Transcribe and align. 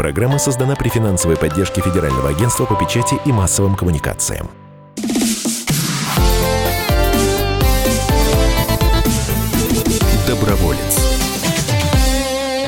Программа 0.00 0.38
создана 0.38 0.76
при 0.76 0.88
финансовой 0.88 1.36
поддержке 1.36 1.82
Федерального 1.82 2.30
агентства 2.30 2.64
по 2.64 2.74
печати 2.74 3.20
и 3.26 3.32
массовым 3.32 3.76
коммуникациям. 3.76 4.48
Доброволец. 10.26 11.20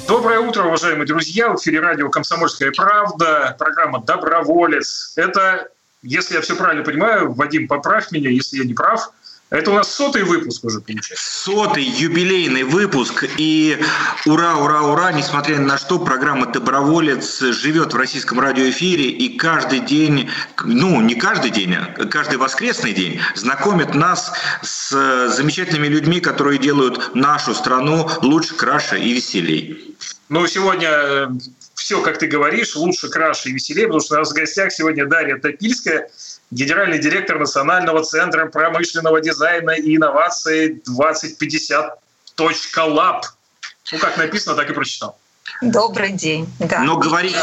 Доброе 0.06 0.40
утро, 0.40 0.64
уважаемые 0.64 1.06
друзья. 1.06 1.48
В 1.48 1.56
эфире 1.56 1.80
радио 1.80 2.10
«Комсомольская 2.10 2.70
правда», 2.70 3.56
программа 3.58 4.02
«Доброволец». 4.02 5.14
Это, 5.16 5.70
если 6.02 6.34
я 6.34 6.42
все 6.42 6.54
правильно 6.54 6.84
понимаю, 6.84 7.32
Вадим, 7.32 7.66
поправь 7.66 8.12
меня, 8.12 8.28
если 8.28 8.58
я 8.58 8.64
не 8.64 8.74
прав– 8.74 9.10
это 9.52 9.70
у 9.70 9.74
нас 9.74 9.94
сотый 9.94 10.22
выпуск 10.22 10.64
уже 10.64 10.80
получается. 10.80 11.14
Сотый 11.18 11.84
юбилейный 11.84 12.62
выпуск. 12.62 13.26
И 13.36 13.78
ура, 14.24 14.56
ура, 14.56 14.82
ура, 14.82 15.12
несмотря 15.12 15.56
ни 15.56 15.64
на 15.64 15.76
что, 15.76 15.98
программа 15.98 16.46
«Доброволец» 16.46 17.40
живет 17.40 17.92
в 17.92 17.96
российском 17.96 18.40
радиоэфире. 18.40 19.10
И 19.10 19.36
каждый 19.36 19.80
день, 19.80 20.30
ну 20.64 21.02
не 21.02 21.14
каждый 21.16 21.50
день, 21.50 21.74
а 21.74 22.06
каждый 22.06 22.38
воскресный 22.38 22.94
день 22.94 23.20
знакомит 23.34 23.94
нас 23.94 24.32
с 24.62 25.28
замечательными 25.28 25.88
людьми, 25.88 26.20
которые 26.20 26.58
делают 26.58 27.14
нашу 27.14 27.54
страну 27.54 28.08
лучше, 28.22 28.54
краше 28.54 28.98
и 28.98 29.12
веселей. 29.12 29.96
Ну, 30.30 30.46
сегодня 30.46 30.88
э, 30.88 31.28
все, 31.74 32.00
как 32.00 32.16
ты 32.16 32.26
говоришь, 32.26 32.74
лучше, 32.74 33.10
краше 33.10 33.50
и 33.50 33.52
веселее, 33.52 33.86
потому 33.86 34.00
что 34.00 34.14
у 34.14 34.18
нас 34.20 34.30
в 34.30 34.34
гостях 34.34 34.72
сегодня 34.72 35.04
Дарья 35.04 35.36
Топильская– 35.36 36.08
генеральный 36.52 36.98
директор 36.98 37.38
Национального 37.38 38.04
центра 38.04 38.46
промышленного 38.46 39.20
дизайна 39.20 39.70
и 39.70 39.96
инноваций 39.96 40.82
2050 40.84 41.98
.lab. 42.36 43.22
Ну, 43.92 43.98
как 43.98 44.16
написано, 44.16 44.54
так 44.54 44.70
и 44.70 44.72
прочитал. 44.72 45.18
Добрый 45.60 46.12
день. 46.12 46.46
Да. 46.58 46.80
Но 46.80 46.96
говорить, 46.96 47.36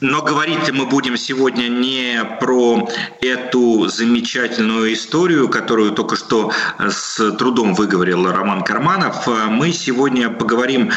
но 0.00 0.22
говорить 0.22 0.70
мы 0.72 0.86
будем 0.86 1.16
сегодня 1.16 1.68
не 1.68 2.24
про 2.40 2.88
эту 3.20 3.88
замечательную 3.88 4.92
историю, 4.92 5.48
которую 5.48 5.92
только 5.92 6.16
что 6.16 6.52
с 6.78 7.32
трудом 7.32 7.74
выговорил 7.74 8.30
Роман 8.30 8.64
Карманов. 8.64 9.26
Мы 9.26 9.72
сегодня 9.72 10.30
поговорим 10.30 10.90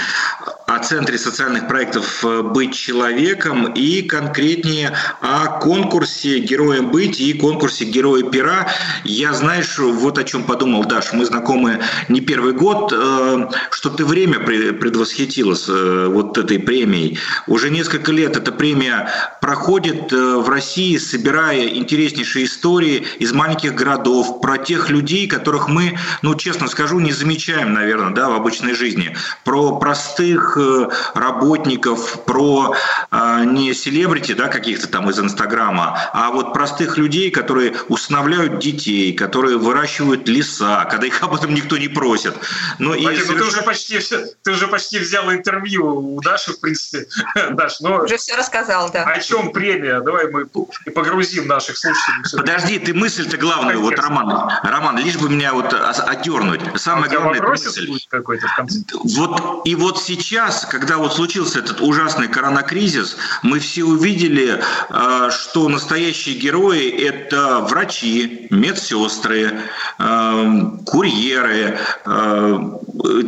о 0.68 0.80
Центре 0.80 1.18
социальных 1.18 1.70
проектов 1.70 2.26
«Быть 2.52 2.76
человеком» 2.76 3.72
и 3.72 4.02
конкретнее 4.02 4.94
о 5.22 5.60
конкурсе 5.62 6.40
«Героем 6.40 6.92
быть» 6.92 7.22
и 7.22 7.32
конкурсе 7.32 7.86
«Герои 7.86 8.24
пера». 8.24 8.68
Я, 9.06 9.32
знаешь, 9.32 9.80
вот 9.80 10.18
о 10.18 10.26
чем 10.26 10.44
подумал, 10.44 10.84
Даш, 10.84 11.14
мы 11.14 11.24
знакомы 11.24 11.80
не 12.10 12.20
первый 12.20 12.52
год, 12.52 12.92
э, 12.94 13.48
что 13.72 13.90
ты 13.92 14.04
время 14.04 14.40
предвосхитилась 14.40 15.70
э, 15.70 16.08
вот 16.12 16.38
этой 16.38 16.60
премией. 16.60 17.18
Уже 17.48 17.70
несколько 17.70 18.12
лет 18.12 18.36
эта 18.36 18.52
премия 18.52 19.10
проходит 19.40 20.12
э, 20.12 20.36
в 20.36 20.50
России, 20.50 20.98
собирая 20.98 21.66
интереснейшие 21.70 22.44
истории 22.44 23.06
из 23.20 23.32
маленьких 23.32 23.74
городов, 23.74 24.42
про 24.42 24.58
тех 24.58 24.90
людей, 24.90 25.28
которых 25.28 25.70
мы, 25.70 25.98
ну, 26.24 26.36
честно 26.36 26.68
скажу, 26.68 27.00
не 27.00 27.14
замечаем, 27.14 27.72
наверное, 27.72 28.14
да, 28.14 28.28
в 28.28 28.34
обычной 28.34 28.74
жизни. 28.74 29.16
Про 29.46 29.80
простых 29.80 30.57
Э, 30.58 30.90
работников, 31.14 32.26
про 32.26 32.76
э, 33.12 33.44
не 33.46 33.74
селебрити, 33.74 34.34
да, 34.34 34.48
каких-то 34.48 34.88
там 34.88 35.10
из 35.10 35.20
Инстаграма, 35.20 36.00
а 36.14 36.32
вот 36.32 36.54
простых 36.54 36.98
людей, 36.98 37.32
которые 37.32 37.76
усыновляют 37.90 38.60
детей, 38.60 39.14
которые 39.14 39.58
выращивают 39.58 40.28
леса, 40.28 40.86
когда 40.90 41.08
их 41.08 41.22
об 41.22 41.36
этом 41.36 41.54
никто 41.54 41.78
не 41.78 41.88
просит. 41.88 42.36
Ну, 42.80 42.94
и 42.94 43.06
Вадим, 43.06 43.26
соверш... 43.26 43.42
ты, 43.42 43.48
уже 43.50 43.62
почти, 43.62 44.00
ты 44.44 44.52
уже 44.52 44.68
почти 44.68 45.00
взял 45.00 45.32
интервью 45.32 46.16
у 46.16 46.22
Даши, 46.22 46.54
в 46.54 46.60
принципе. 46.60 47.08
Даш, 47.52 47.80
но... 47.80 48.04
Уже 48.04 48.18
все 48.18 48.36
рассказал, 48.36 48.90
да. 48.92 49.04
О 49.04 49.20
чем 49.20 49.52
премия? 49.52 50.02
Давай 50.02 50.28
мы 50.32 50.46
погрузим 50.94 51.48
наших 51.48 51.78
слушателей. 51.78 52.38
Подожди, 52.38 52.80
ты 52.80 52.94
мысль-то 52.94 53.38
главную, 53.38 53.82
вот, 53.82 54.00
Роман, 54.00 54.52
Роман, 54.64 54.98
лишь 54.98 55.18
бы 55.18 55.30
меня 55.30 55.54
вот 55.54 55.74
одернуть. 55.74 56.62
Самое 56.76 57.12
а 57.12 57.16
главное, 57.16 57.42
мысль. 57.42 57.90
какой-то 58.10 58.48
в 58.48 58.56
конце? 58.56 58.80
Вот, 59.04 59.66
и 59.66 59.76
вот 59.76 60.02
сейчас 60.02 60.47
сейчас, 60.48 60.66
когда 60.66 60.98
вот 60.98 61.14
случился 61.14 61.60
этот 61.60 61.82
ужасный 61.82 62.28
коронакризис, 62.28 63.18
мы 63.44 63.60
все 63.60 63.84
увидели, 63.84 64.60
э, 64.90 65.30
что 65.32 65.70
настоящие 65.70 66.36
герои– 66.36 66.90
это 67.08 67.60
врачи, 67.60 68.48
медсестры, 68.50 69.62
э, 70.00 70.62
курьеры, 70.86 71.78
э, 72.06 72.74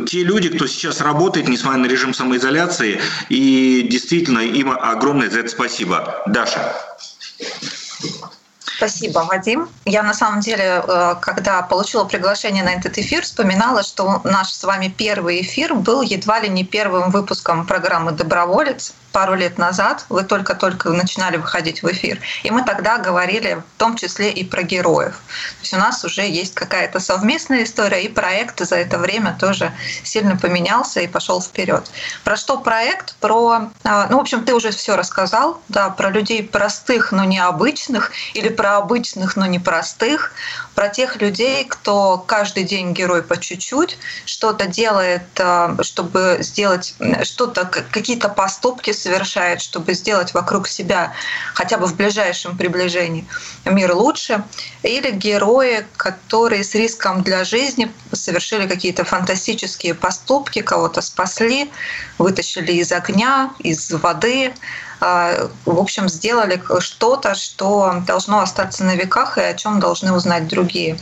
те 0.08 0.24
люди, 0.24 0.48
кто 0.48 0.66
сейчас 0.66 1.00
работает, 1.00 1.48
несмотря 1.48 1.80
на 1.80 1.86
режим 1.86 2.14
самоизоляции, 2.14 3.00
и 3.28 3.86
действительно 3.90 4.40
им 4.40 4.70
огромное 4.70 5.30
за 5.30 5.40
это 5.40 5.48
спасибо. 5.48 6.22
Даша. 6.26 6.74
Спасибо, 8.80 9.26
Вадим. 9.28 9.68
Я 9.84 10.02
на 10.02 10.14
самом 10.14 10.40
деле, 10.40 10.82
э, 10.82 11.14
когда 11.20 11.60
получила 11.60 12.04
приглашение 12.04 12.64
на 12.64 12.72
этот 12.72 12.96
эфир, 12.96 13.24
вспоминала, 13.24 13.82
что 13.82 14.22
наш 14.24 14.52
с 14.52 14.64
вами 14.64 14.88
первый 14.88 15.42
эфир 15.42 15.74
был 15.74 16.00
едва 16.00 16.40
ли 16.40 16.48
не 16.48 16.64
первым 16.64 17.10
выпуском 17.10 17.66
программы 17.66 18.12
«Доброволец» 18.12 18.94
пару 19.12 19.34
лет 19.34 19.58
назад. 19.58 20.04
Вы 20.08 20.24
только-только 20.24 20.90
начинали 20.90 21.36
выходить 21.36 21.82
в 21.82 21.90
эфир. 21.90 22.18
И 22.42 22.50
мы 22.50 22.64
тогда 22.64 22.98
говорили 22.98 23.62
в 23.76 23.78
том 23.78 23.96
числе 23.96 24.30
и 24.30 24.44
про 24.44 24.62
героев. 24.62 25.14
То 25.14 25.62
есть 25.62 25.74
у 25.74 25.78
нас 25.78 26.04
уже 26.04 26.22
есть 26.22 26.54
какая-то 26.54 27.00
совместная 27.00 27.64
история, 27.64 28.02
и 28.02 28.08
проект 28.08 28.60
за 28.60 28.76
это 28.76 28.98
время 28.98 29.36
тоже 29.38 29.72
сильно 30.04 30.36
поменялся 30.36 31.00
и 31.00 31.06
пошел 31.06 31.40
вперед. 31.42 31.90
Про 32.24 32.36
что 32.36 32.58
проект? 32.58 33.14
Про, 33.16 33.70
а, 33.84 34.06
ну, 34.08 34.18
в 34.18 34.20
общем, 34.20 34.44
ты 34.44 34.54
уже 34.54 34.70
все 34.70 34.96
рассказал, 34.96 35.60
да, 35.68 35.90
про 35.90 36.10
людей 36.10 36.42
простых, 36.42 37.12
но 37.12 37.24
необычных, 37.24 38.12
или 38.34 38.48
про 38.48 38.76
обычных, 38.76 39.36
но 39.36 39.46
непростых, 39.46 40.32
про 40.80 40.88
тех 40.88 41.20
людей, 41.20 41.66
кто 41.66 42.16
каждый 42.16 42.64
день 42.64 42.94
герой 42.94 43.22
по 43.22 43.36
чуть-чуть, 43.38 43.98
что-то 44.24 44.66
делает, 44.66 45.28
а, 45.38 45.76
чтобы 45.82 46.38
сделать 46.40 46.94
что-то, 47.24 47.66
какие-то 47.66 48.30
поступки 48.30 48.94
совершает, 48.94 49.60
чтобы 49.60 49.92
сделать 49.92 50.32
вокруг 50.32 50.68
себя 50.68 51.12
хотя 51.52 51.76
бы 51.76 51.84
в 51.84 51.96
ближайшем 51.96 52.56
приближении 52.56 53.26
мир 53.66 53.94
лучше, 53.94 54.42
или 54.82 55.10
герои, 55.10 55.86
которые 55.98 56.64
с 56.64 56.74
риском 56.74 57.22
для 57.22 57.44
жизни 57.44 57.92
совершили 58.12 58.66
какие-то 58.66 59.04
фантастические 59.04 59.92
поступки, 59.92 60.62
кого-то 60.62 61.02
спасли, 61.02 61.70
вытащили 62.16 62.72
из 62.72 62.90
огня, 62.90 63.52
из 63.58 63.90
воды, 63.90 64.54
в 65.00 65.78
общем, 65.78 66.08
сделали 66.08 66.62
что-то, 66.80 67.34
что 67.34 68.02
должно 68.06 68.40
остаться 68.40 68.84
на 68.84 68.94
веках 68.94 69.38
и 69.38 69.42
о 69.42 69.54
чем 69.54 69.80
должны 69.80 70.12
узнать 70.12 70.46
другие. 70.46 70.98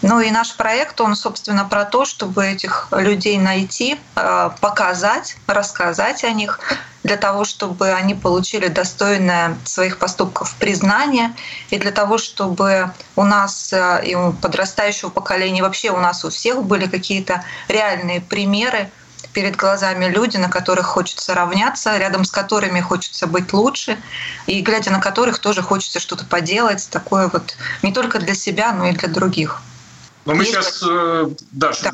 Ну 0.00 0.20
и 0.20 0.30
наш 0.30 0.54
проект, 0.54 1.00
он, 1.00 1.16
собственно, 1.16 1.64
про 1.64 1.84
то, 1.84 2.04
чтобы 2.04 2.46
этих 2.46 2.88
людей 2.92 3.36
найти, 3.38 3.98
а, 4.14 4.50
показать, 4.60 5.36
рассказать 5.46 6.22
о 6.22 6.30
них, 6.30 6.60
для 7.02 7.16
того, 7.16 7.44
чтобы 7.44 7.92
они 7.92 8.14
получили 8.14 8.68
достойное 8.68 9.56
своих 9.64 9.98
поступков 9.98 10.54
признание, 10.56 11.34
и 11.70 11.78
для 11.78 11.90
того, 11.90 12.18
чтобы 12.18 12.92
у 13.16 13.24
нас 13.24 13.72
а, 13.72 13.98
и 13.98 14.14
у 14.14 14.32
подрастающего 14.32 15.08
поколения, 15.08 15.62
вообще 15.62 15.90
у 15.90 15.98
нас 15.98 16.24
у 16.24 16.30
всех 16.30 16.62
были 16.62 16.86
какие-то 16.86 17.44
реальные 17.66 18.20
примеры 18.20 18.90
перед 19.38 19.54
глазами 19.54 20.06
люди, 20.06 20.36
на 20.36 20.48
которых 20.48 20.86
хочется 20.86 21.32
равняться, 21.32 21.96
рядом 21.96 22.24
с 22.24 22.30
которыми 22.32 22.80
хочется 22.80 23.28
быть 23.28 23.52
лучше, 23.52 23.96
и 24.48 24.60
глядя 24.62 24.90
на 24.90 25.00
которых 25.00 25.38
тоже 25.38 25.62
хочется 25.62 26.00
что-то 26.00 26.24
поделать, 26.24 26.88
такое 26.90 27.30
вот 27.32 27.56
не 27.84 27.92
только 27.92 28.18
для 28.18 28.34
себя, 28.34 28.72
но 28.72 28.88
и 28.88 28.92
для 28.92 29.08
других. 29.08 29.60
Но 30.24 30.34
мы 30.34 30.42
Есть 30.42 30.54
сейчас, 30.54 30.82
э, 30.82 31.30
Даша, 31.52 31.82
да. 31.84 31.90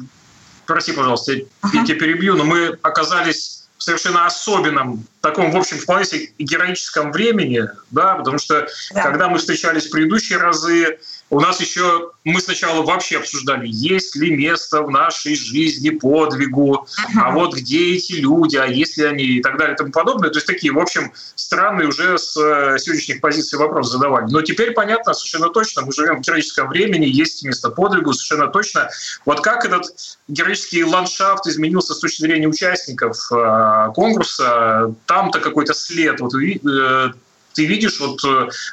прости, 0.65 0.93
пожалуйста, 0.93 1.33
я 1.33 1.41
uh-huh. 1.41 1.85
тебя 1.85 1.99
перебью, 2.01 2.35
но 2.35 2.45
мы 2.45 2.79
оказались 2.81 3.65
в 3.77 3.83
совершенно 3.83 4.25
особенном, 4.25 5.05
таком, 5.25 5.51
в 5.51 5.57
общем, 5.57 5.79
вполне 5.79 6.05
себе 6.05 6.29
героическом 6.39 7.11
времени, 7.11 7.63
да, 7.91 8.15
потому 8.17 8.39
что 8.39 8.69
да. 8.93 9.03
когда 9.03 9.29
мы 9.29 9.39
встречались 9.39 9.87
в 9.87 9.91
предыдущие 9.91 10.39
разы, 10.39 10.99
у 11.31 11.41
нас 11.41 11.61
еще 11.61 12.13
мы 12.25 12.41
сначала 12.41 12.85
вообще 12.85 13.17
обсуждали, 13.19 13.67
есть 13.67 14.15
ли 14.17 14.37
место 14.37 14.83
в 14.83 14.91
нашей 14.91 15.35
жизни 15.35 15.91
подвигу, 15.91 16.87
а 17.17 17.31
вот 17.31 17.55
где 17.55 17.95
эти 17.95 18.13
люди, 18.13 18.57
а 18.57 18.67
есть 18.67 18.99
ли 18.99 19.05
они 19.05 19.25
и 19.25 19.43
так 19.43 19.57
далее 19.57 19.75
и 19.75 19.79
тому 19.79 19.91
подобное. 19.91 20.29
То 20.29 20.37
есть 20.37 20.47
такие, 20.47 20.73
в 20.73 20.79
общем, 20.79 21.13
странные 21.35 21.89
уже 21.89 22.19
с 22.19 22.37
э, 22.37 22.79
сегодняшних 22.79 23.21
позиций 23.21 23.59
вопросы 23.59 23.93
задавали. 23.93 24.31
Но 24.31 24.43
теперь 24.43 24.73
понятно 24.73 25.15
совершенно 25.15 25.49
точно, 25.49 25.83
мы 25.83 25.93
живем 25.93 26.19
в 26.19 26.21
героическом 26.21 26.69
времени, 26.69 27.07
есть 27.07 27.43
место 27.45 27.71
подвигу, 27.71 28.13
совершенно 28.13 28.49
точно. 28.49 28.91
Вот 29.25 29.41
как 29.41 29.65
этот 29.65 29.87
героический 30.29 30.85
ландшафт 30.85 31.47
изменился 31.47 31.95
с 31.95 31.99
точки 31.99 32.21
зрения 32.21 32.47
участников 32.47 33.17
э, 33.33 33.93
конкурса, 33.95 34.95
там-то 35.15 35.41
какой-то 35.41 35.75
след. 35.75 36.21
Вот 36.21 36.35
э, 36.35 37.13
ты 37.55 37.67
видишь 37.67 38.01
вот 38.01 38.19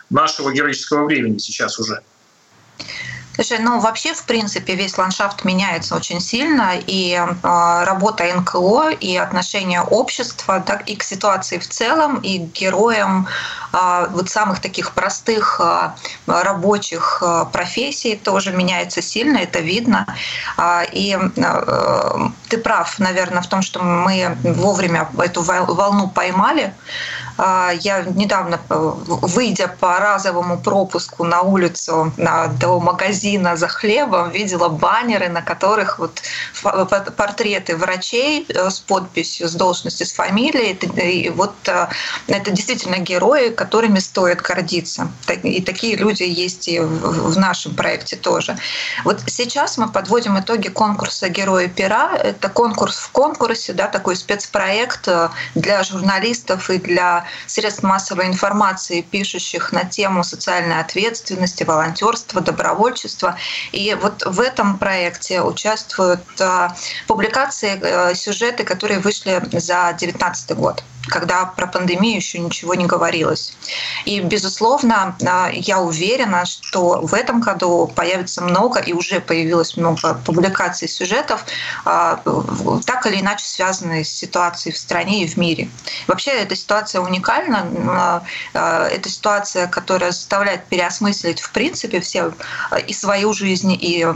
нашего 0.10 0.52
героического 0.52 1.06
времени 1.06 1.38
сейчас 1.38 1.80
уже? 1.80 2.02
Слушай, 3.42 3.64
ну 3.64 3.80
вообще, 3.80 4.14
в 4.14 4.24
принципе, 4.26 4.76
весь 4.76 5.00
ландшафт 5.00 5.46
меняется 5.46 5.96
очень 5.96 6.22
сильно, 6.22 6.74
и 6.76 7.14
э, 7.14 7.84
работа 7.84 8.24
НКО, 8.24 8.90
и 8.90 9.18
отношение 9.18 9.82
общества, 9.82 10.60
так 10.60 10.88
и 10.88 10.96
к 10.96 11.02
ситуации 11.02 11.58
в 11.58 11.68
целом, 11.68 12.18
и 12.18 12.38
к 12.38 12.52
героям 12.52 13.28
э, 13.74 14.08
вот 14.12 14.30
самых 14.30 14.60
таких 14.60 14.92
простых 14.92 15.60
э, 15.60 15.90
рабочих 16.28 17.24
э, 17.26 17.46
профессий 17.52 18.16
тоже 18.16 18.52
меняется 18.52 19.02
сильно, 19.02 19.40
это 19.40 19.60
видно. 19.60 20.06
Э, 20.60 20.84
и 20.92 21.18
э, 21.18 22.16
ты 22.48 22.58
прав, 22.60 23.00
наверное, 23.00 23.42
в 23.42 23.48
том, 23.48 23.64
что 23.64 23.82
мы 23.82 24.38
вовремя 24.44 25.10
эту 25.18 25.42
волну 25.42 26.10
поймали. 26.10 26.76
А, 27.44 27.72
я 27.72 28.04
недавно, 28.04 28.60
э, 28.70 28.92
выйдя 29.08 29.68
по 29.68 29.98
разовому 29.98 30.60
пропуску 30.60 31.24
на 31.24 31.42
улицу 31.42 32.14
до 32.60 32.80
магазина 32.80 33.56
за 33.56 33.68
хлебом, 33.68 34.30
видела 34.30 34.70
баннеры, 34.70 35.28
на 35.28 35.42
которых 35.42 35.98
вот 35.98 36.22
портреты 37.18 37.76
врачей 37.76 38.46
э, 38.48 38.70
с 38.70 38.80
подписью, 38.80 39.48
с 39.48 39.54
должностью, 39.54 40.06
с 40.06 40.12
фамилией. 40.12 40.74
И 41.02 41.30
вот 41.30 41.56
э, 41.66 41.88
это 42.28 42.52
действительно 42.52 43.00
герои, 43.00 43.50
которыми 43.50 43.98
стоит 43.98 44.42
гордиться. 44.44 45.08
И 45.42 45.64
такие 45.64 45.96
люди 45.96 46.22
есть 46.22 46.68
и 46.68 46.80
в 46.80 47.40
нашем 47.40 47.74
проекте 47.74 48.18
тоже. 48.18 48.56
Вот 49.04 49.20
сейчас 49.26 49.80
мы 49.80 49.90
подводим 49.90 50.40
итоги 50.40 50.68
конкурса 50.68 51.28
«Герои 51.30 51.66
пера». 51.66 52.12
Это 52.16 52.50
конкурс 52.50 52.98
в 52.98 53.10
конкурсе, 53.10 53.74
да, 53.74 53.88
такой 53.88 54.16
спецпроект 54.16 55.10
для 55.56 55.82
журналистов 55.82 56.70
и 56.70 56.78
для 56.78 57.26
средств 57.48 57.84
массовой 57.84 58.28
информации, 58.28 59.02
пишущих 59.02 59.72
на 59.72 59.84
тему 59.84 60.24
социальной 60.24 60.80
ответственности, 60.80 61.64
волонтерства, 61.64 62.42
добровольчества. 62.42 63.38
И 63.72 63.96
вот 64.02 64.24
в 64.26 64.40
этом 64.40 64.78
проекте 64.78 65.42
участвуют 65.42 66.22
а, 66.40 66.76
публикации, 67.08 67.80
э, 67.82 68.16
сюжеты, 68.16 68.64
которые 68.64 69.00
вышли 69.00 69.42
за 69.52 69.96
2019 69.98 70.52
год 70.56 70.84
когда 71.08 71.46
про 71.46 71.68
пандемию 71.68 72.16
еще 72.16 72.40
ничего 72.40 72.76
не 72.76 72.86
говорилось. 72.86 73.54
И, 74.06 74.20
безусловно, 74.20 75.16
а, 75.26 75.50
я 75.52 75.80
уверена, 75.80 76.46
что 76.46 77.02
в 77.02 77.14
этом 77.14 77.42
году 77.42 77.92
появится 77.96 78.42
много, 78.42 78.80
и 78.80 78.94
уже 78.94 79.20
появилось 79.20 79.78
много 79.78 80.16
публикаций 80.26 80.88
сюжетов, 80.88 81.46
а, 81.86 82.22
так 82.86 83.06
или 83.08 83.20
иначе 83.20 83.46
связанные 83.46 84.04
с 84.04 84.10
ситуацией 84.10 84.74
в 84.74 84.78
стране 84.78 85.24
и 85.24 85.28
в 85.28 85.38
мире. 85.38 85.70
Вообще 86.08 86.32
эта 86.32 86.56
ситуация 86.56 87.02
уникальна. 87.12 88.24
А, 88.54 88.88
это 88.88 89.10
ситуация, 89.10 89.68
которая 89.68 90.12
заставляет 90.12 90.66
переосмыслить, 90.66 91.42
в 91.42 91.52
принципе, 91.52 92.00
все 92.00 92.34
и 92.88 92.94
свою 92.94 93.34
жизнь, 93.34 93.78
и 93.80 94.08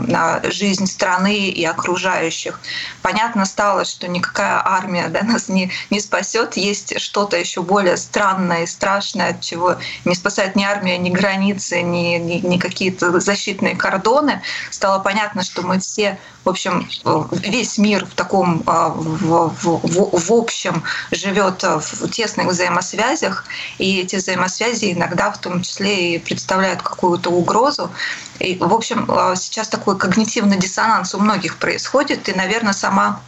жизнь 0.44 0.86
страны, 0.86 1.48
и 1.48 1.64
окружающих. 1.64 2.60
Понятно 3.02 3.44
стало, 3.44 3.84
что 3.84 4.08
никакая 4.08 4.60
армия 4.64 5.08
да, 5.08 5.22
нас 5.22 5.48
не, 5.48 5.70
не 5.90 6.00
спасет. 6.00 6.56
Есть 6.56 6.98
что-то 7.00 7.36
еще 7.36 7.62
более 7.62 7.96
странное 7.96 8.64
и 8.64 8.66
страшное, 8.66 9.30
от 9.30 9.40
чего 9.40 9.76
не 10.04 10.14
спасает 10.14 10.56
ни 10.56 10.64
армия, 10.64 10.98
ни 10.98 11.10
границы, 11.10 11.82
ни, 11.82 12.16
ни, 12.16 12.46
ни 12.46 12.58
какие-то 12.58 13.20
защитные 13.20 13.76
кордоны, 13.76 14.42
стало 14.70 15.00
понятно, 15.00 15.42
что 15.42 15.62
мы 15.62 15.78
все, 15.78 16.18
в 16.44 16.48
общем, 16.48 16.88
весь 17.32 17.78
мир 17.78 18.06
в 18.06 18.14
таком, 18.14 18.62
в, 18.64 19.48
в, 19.48 19.80
в, 19.82 20.26
в 20.26 20.32
общем, 20.32 20.82
живет 21.10 21.62
в 21.62 22.08
тесных 22.10 22.52
взаимосвязях, 22.86 23.44
и 23.78 24.00
эти 24.00 24.16
взаимосвязи 24.16 24.92
иногда 24.92 25.30
в 25.30 25.38
том 25.38 25.62
числе 25.62 26.14
и 26.14 26.18
представляют 26.18 26.82
какую-то 26.82 27.30
угрозу. 27.30 27.90
И, 28.38 28.56
в 28.56 28.72
общем, 28.72 29.06
а, 29.08 29.36
сейчас 29.36 29.68
такой 29.68 29.98
когнитивный 29.98 30.58
диссонанс 30.58 31.14
у 31.14 31.18
многих 31.18 31.56
происходит, 31.56 32.28
и, 32.28 32.32
наверное, 32.32 32.72
сама 32.72 33.20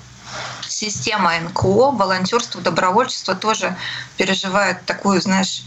система 0.68 1.38
НКО, 1.40 1.90
волонтерство, 1.92 2.60
добровольчество 2.60 3.34
тоже 3.34 3.76
переживает 4.16 4.84
такую, 4.84 5.20
знаешь, 5.20 5.64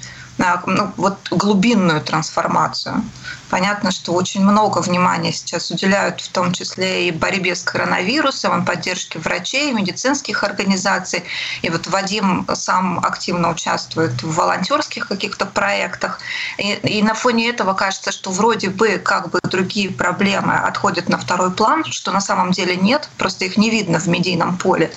ну, 0.66 0.92
вот 0.98 1.18
глубинную 1.30 2.02
трансформацию. 2.02 3.04
Понятно, 3.52 3.92
что 3.92 4.14
очень 4.14 4.42
много 4.42 4.80
внимания 4.80 5.34
сейчас 5.34 5.72
уделяют 5.72 6.22
в 6.22 6.30
том 6.30 6.54
числе 6.54 7.10
и 7.10 7.12
борьбе 7.12 7.54
с 7.54 7.64
коронавирусом, 7.64 8.64
поддержке 8.64 9.20
врачей, 9.20 9.74
медицинских 9.74 10.46
организаций. 10.46 11.26
И 11.62 11.70
вот 11.70 11.86
Вадим 11.88 12.48
сам 12.54 13.00
активно 13.00 13.52
участвует 13.52 14.24
в 14.24 14.34
волонтерских 14.34 15.10
каких-то 15.10 15.46
проектах. 15.46 16.22
И, 16.58 16.76
и 16.76 17.04
на 17.04 17.14
фоне 17.14 17.50
этого 17.50 17.74
кажется, 17.74 18.14
что 18.14 18.32
вроде 18.32 18.70
бы 18.70 18.98
как 19.04 19.32
бы 19.32 19.42
другие 19.44 19.90
проблемы 19.90 20.54
отходят 20.54 21.10
на 21.10 21.18
второй 21.18 21.52
план, 21.52 21.84
что 21.84 22.14
на 22.14 22.22
самом 22.22 22.52
деле 22.52 22.78
нет, 22.78 23.10
просто 23.18 23.44
их 23.44 23.58
не 23.58 23.70
видно 23.70 24.00
в 24.00 24.08
медийном 24.08 24.58
поле. 24.58 24.94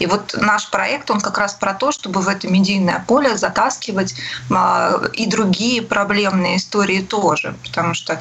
И 0.00 0.06
вот 0.06 0.34
наш 0.36 0.68
проект, 0.70 1.08
он 1.12 1.20
как 1.20 1.38
раз 1.38 1.54
про 1.54 1.72
то, 1.72 1.92
чтобы 1.92 2.20
в 2.20 2.26
это 2.26 2.48
медийное 2.48 3.04
поле 3.06 3.36
затаскивать 3.36 4.16
а, 4.50 5.00
и 5.12 5.26
другие 5.26 5.82
проблемные 5.82 6.56
истории 6.56 7.00
тоже. 7.00 7.54
Потому 7.62 7.91
потому 7.92 7.94
что 7.94 8.20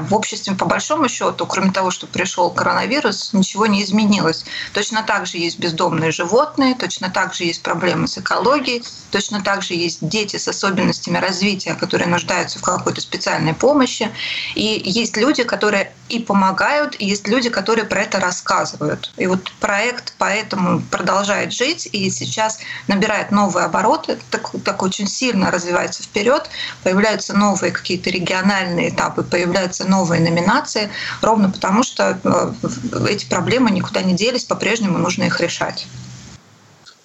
в 0.00 0.14
обществе, 0.14 0.54
по 0.54 0.64
большому 0.64 1.08
счету, 1.08 1.46
кроме 1.46 1.70
того, 1.70 1.90
что 1.90 2.06
пришел 2.06 2.50
коронавирус, 2.50 3.32
ничего 3.32 3.66
не 3.66 3.82
изменилось. 3.82 4.44
Точно 4.72 5.02
так 5.02 5.26
же 5.26 5.38
есть 5.38 5.58
бездомные 5.58 6.10
животные, 6.10 6.74
точно 6.74 7.10
так 7.10 7.34
же 7.34 7.44
есть 7.44 7.62
проблемы 7.62 8.08
с 8.08 8.18
экологией, 8.18 8.84
точно 9.10 9.42
так 9.42 9.62
же 9.62 9.74
есть 9.74 9.98
дети 10.00 10.36
с 10.36 10.48
особенностями 10.48 11.18
развития, 11.18 11.74
которые 11.74 12.08
нуждаются 12.08 12.58
в 12.58 12.62
какой-то 12.62 13.00
специальной 13.00 13.54
помощи. 13.54 14.10
И 14.54 14.82
есть 14.84 15.16
люди, 15.16 15.44
которые 15.44 15.92
и 16.08 16.18
помогают, 16.18 16.96
и 16.98 17.06
есть 17.06 17.28
люди, 17.28 17.48
которые 17.48 17.84
про 17.84 18.02
это 18.02 18.20
рассказывают. 18.20 19.12
И 19.16 19.26
вот 19.26 19.50
проект 19.60 20.14
поэтому 20.18 20.80
продолжает 20.80 21.52
жить, 21.52 21.88
и 21.92 22.10
сейчас 22.10 22.58
набирает 22.86 23.30
новые 23.30 23.66
обороты, 23.66 24.18
так, 24.30 24.50
так 24.64 24.82
очень 24.82 25.06
сильно 25.06 25.50
развивается 25.50 26.02
вперед, 26.02 26.48
появляются 26.82 27.34
новые 27.34 27.72
какие-то 27.72 28.10
региональные 28.10 28.90
этапы 28.90 29.11
этапы 29.12 29.22
появляются 29.22 29.88
новые 29.88 30.20
номинации, 30.20 30.90
ровно 31.20 31.50
потому 31.50 31.82
что 31.82 32.18
э, 32.22 33.08
эти 33.08 33.26
проблемы 33.28 33.70
никуда 33.70 34.02
не 34.02 34.14
делись, 34.14 34.44
по-прежнему 34.44 34.98
нужно 34.98 35.24
их 35.24 35.40
решать. 35.40 35.86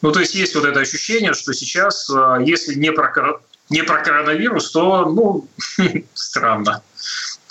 Ну, 0.02 0.12
то 0.12 0.20
есть 0.20 0.36
есть 0.36 0.56
вот 0.56 0.66
это 0.66 0.80
ощущение, 0.80 1.34
что 1.34 1.54
сейчас, 1.54 2.10
э, 2.10 2.38
если 2.46 2.76
не 2.76 2.92
про, 2.92 3.40
не 3.70 3.84
про 3.84 4.04
коронавирус, 4.04 4.72
то, 4.72 5.06
ну, 5.06 5.48
странно. 6.14 6.82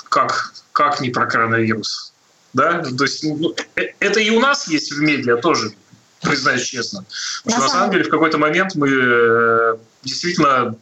Как, 0.08 0.53
как 0.73 1.00
не 1.00 1.11
про 1.11 1.26
коронавирус? 1.26 2.12
Да? 2.53 2.82
То 2.82 3.05
есть 3.05 3.23
ну, 3.25 3.55
э, 3.76 3.82
это 4.00 4.20
и 4.20 4.31
у 4.31 4.41
нас 4.41 4.69
есть 4.69 4.93
в 4.93 5.00
медиа 5.00 5.37
тоже, 5.37 5.73
признаюсь 6.20 6.62
честно. 6.62 7.04
Потому 7.44 7.62
что 7.62 7.72
на 7.72 7.78
самом 7.80 7.90
деле 7.92 8.04
в 8.04 8.08
какой-то 8.08 8.38
момент 8.38 8.74
мы 8.74 9.78
действительно 10.02 10.76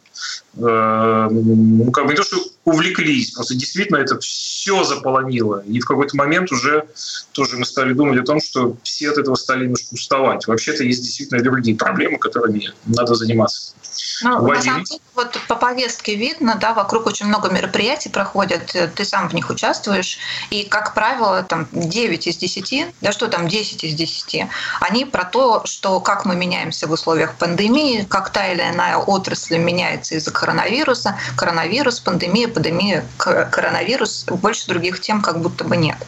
Э, 0.57 1.29
ну, 1.31 1.91
как 1.91 2.07
бы 2.07 2.13
не 2.13 2.17
то, 2.17 2.23
что 2.23 2.39
увлеклись, 2.65 3.33
просто 3.33 3.55
действительно 3.55 3.97
это 3.99 4.19
все 4.21 4.85
заполонило. 4.85 5.65
И 5.67 5.81
в 5.81 5.87
какой-то 5.87 6.17
момент 6.17 6.53
уже 6.53 6.87
тоже 7.33 7.57
мы 7.57 7.65
стали 7.65 7.93
думать 7.93 8.21
о 8.21 8.25
том, 8.25 8.41
что 8.41 8.77
все 8.83 9.11
от 9.11 9.19
этого 9.19 9.35
стали 9.35 9.65
немножко 9.65 9.95
уставать. 9.95 10.47
Вообще-то 10.47 10.85
есть 10.85 11.03
действительно 11.03 11.43
другие 11.43 11.77
проблемы, 11.77 12.19
которыми 12.19 12.73
надо 12.87 13.15
заниматься. 13.15 13.75
Ну, 14.23 14.47
на 14.47 14.63
самом 14.63 14.85
деле, 14.85 15.01
вот 15.15 15.39
по 15.49 15.57
повестке 15.57 16.15
видно, 16.15 16.57
да, 16.61 16.75
вокруг 16.75 17.07
очень 17.07 17.27
много 17.27 17.51
мероприятий 17.51 18.09
проходят, 18.09 18.75
ты 18.95 19.05
сам 19.05 19.29
в 19.29 19.35
них 19.35 19.51
участвуешь, 19.51 20.19
и, 20.51 20.65
как 20.65 20.95
правило, 20.95 21.43
там 21.43 21.67
9 21.73 22.27
из 22.27 22.37
10, 22.37 22.95
да 23.01 23.13
что 23.13 23.29
там 23.29 23.49
10 23.49 23.85
из 23.85 23.95
10, 23.95 24.47
они 24.81 25.05
про 25.05 25.25
то, 25.25 25.63
что 25.65 26.01
как 26.01 26.25
мы 26.25 26.37
меняемся 26.37 26.87
в 26.87 26.93
условиях 26.93 27.35
пандемии, 27.35 28.07
как 28.09 28.31
та 28.31 28.49
или 28.49 28.63
иная 28.63 28.97
отрасль 28.97 29.59
меняется 29.59 30.15
из-за 30.17 30.31
коронавируса, 30.31 31.19
коронавирус, 31.37 32.01
пандемия, 32.01 32.49
пандемия, 32.49 33.05
коронавирус, 33.17 34.25
больше 34.25 34.67
других 34.69 35.01
тем 35.01 35.23
как 35.23 35.41
будто 35.41 35.65
бы 35.65 35.77
нет. 35.77 35.99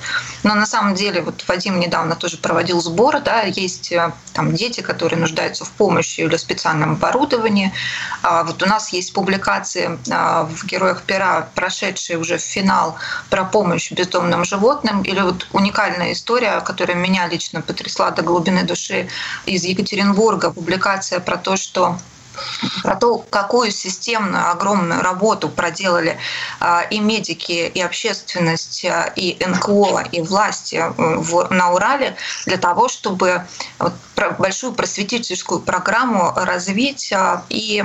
Но 0.46 0.54
на 0.54 0.64
самом 0.64 0.94
деле, 0.94 1.22
вот 1.22 1.44
Вадим 1.48 1.80
недавно 1.80 2.14
тоже 2.14 2.36
проводил 2.36 2.80
сбор, 2.80 3.20
да, 3.20 3.42
есть 3.42 3.90
э, 3.90 4.12
там 4.32 4.54
дети, 4.54 4.80
которые 4.80 5.18
нуждаются 5.18 5.64
в 5.64 5.72
помощи 5.72 6.20
или 6.20 6.36
специальном 6.36 6.92
оборудовании. 6.92 7.72
А 8.22 8.44
вот 8.44 8.62
у 8.62 8.66
нас 8.66 8.92
есть 8.92 9.12
публикации 9.12 9.98
а, 10.08 10.44
в 10.44 10.64
«Героях 10.64 11.02
пера», 11.02 11.48
прошедшие 11.56 12.16
уже 12.16 12.38
в 12.38 12.42
финал 12.42 12.94
про 13.28 13.44
помощь 13.44 13.90
бездомным 13.90 14.44
животным, 14.44 15.02
или 15.02 15.20
вот 15.20 15.48
уникальная 15.52 16.12
история, 16.12 16.60
которая 16.60 16.96
меня 16.96 17.26
лично 17.26 17.60
потрясла 17.60 18.12
до 18.12 18.22
глубины 18.22 18.62
души 18.62 19.08
из 19.46 19.64
Екатеринбурга, 19.64 20.52
публикация 20.52 21.18
про 21.18 21.38
то, 21.38 21.56
что 21.56 21.98
про 22.82 22.96
то, 22.96 23.18
какую 23.18 23.70
системную 23.70 24.50
огромную 24.50 25.02
работу 25.02 25.48
проделали 25.48 26.18
а, 26.60 26.82
и 26.82 26.98
медики, 26.98 27.70
и 27.72 27.80
общественность, 27.80 28.84
а, 28.84 29.12
и 29.16 29.36
НКО, 29.44 30.08
и 30.12 30.20
власти 30.22 30.82
на 31.50 31.72
Урале 31.72 32.16
для 32.46 32.56
того, 32.56 32.88
чтобы 32.88 33.44
большую 34.38 34.72
просветительскую 34.72 35.60
программу 35.60 36.32
развить. 36.36 37.12
И 37.48 37.84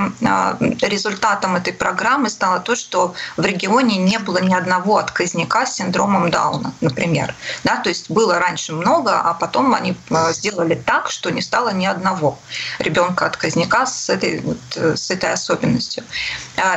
результатом 0.80 1.56
этой 1.56 1.72
программы 1.72 2.30
стало 2.30 2.60
то, 2.60 2.74
что 2.76 3.14
в 3.36 3.44
регионе 3.44 3.98
не 3.98 4.18
было 4.18 4.38
ни 4.38 4.54
одного 4.54 4.98
отказника 4.98 5.66
с 5.66 5.76
синдромом 5.76 6.30
Дауна, 6.30 6.72
например. 6.80 7.34
Да, 7.64 7.76
то 7.76 7.88
есть 7.88 8.10
было 8.10 8.38
раньше 8.38 8.72
много, 8.72 9.20
а 9.20 9.34
потом 9.34 9.74
они 9.74 9.96
сделали 10.30 10.74
так, 10.74 11.10
что 11.10 11.30
не 11.30 11.42
стало 11.42 11.70
ни 11.70 11.86
одного 11.86 12.38
ребенка 12.78 13.26
отказника 13.26 13.86
с 13.86 14.08
этой, 14.08 14.41
вот, 14.42 14.58
с 14.76 15.10
этой 15.10 15.32
особенностью. 15.32 16.04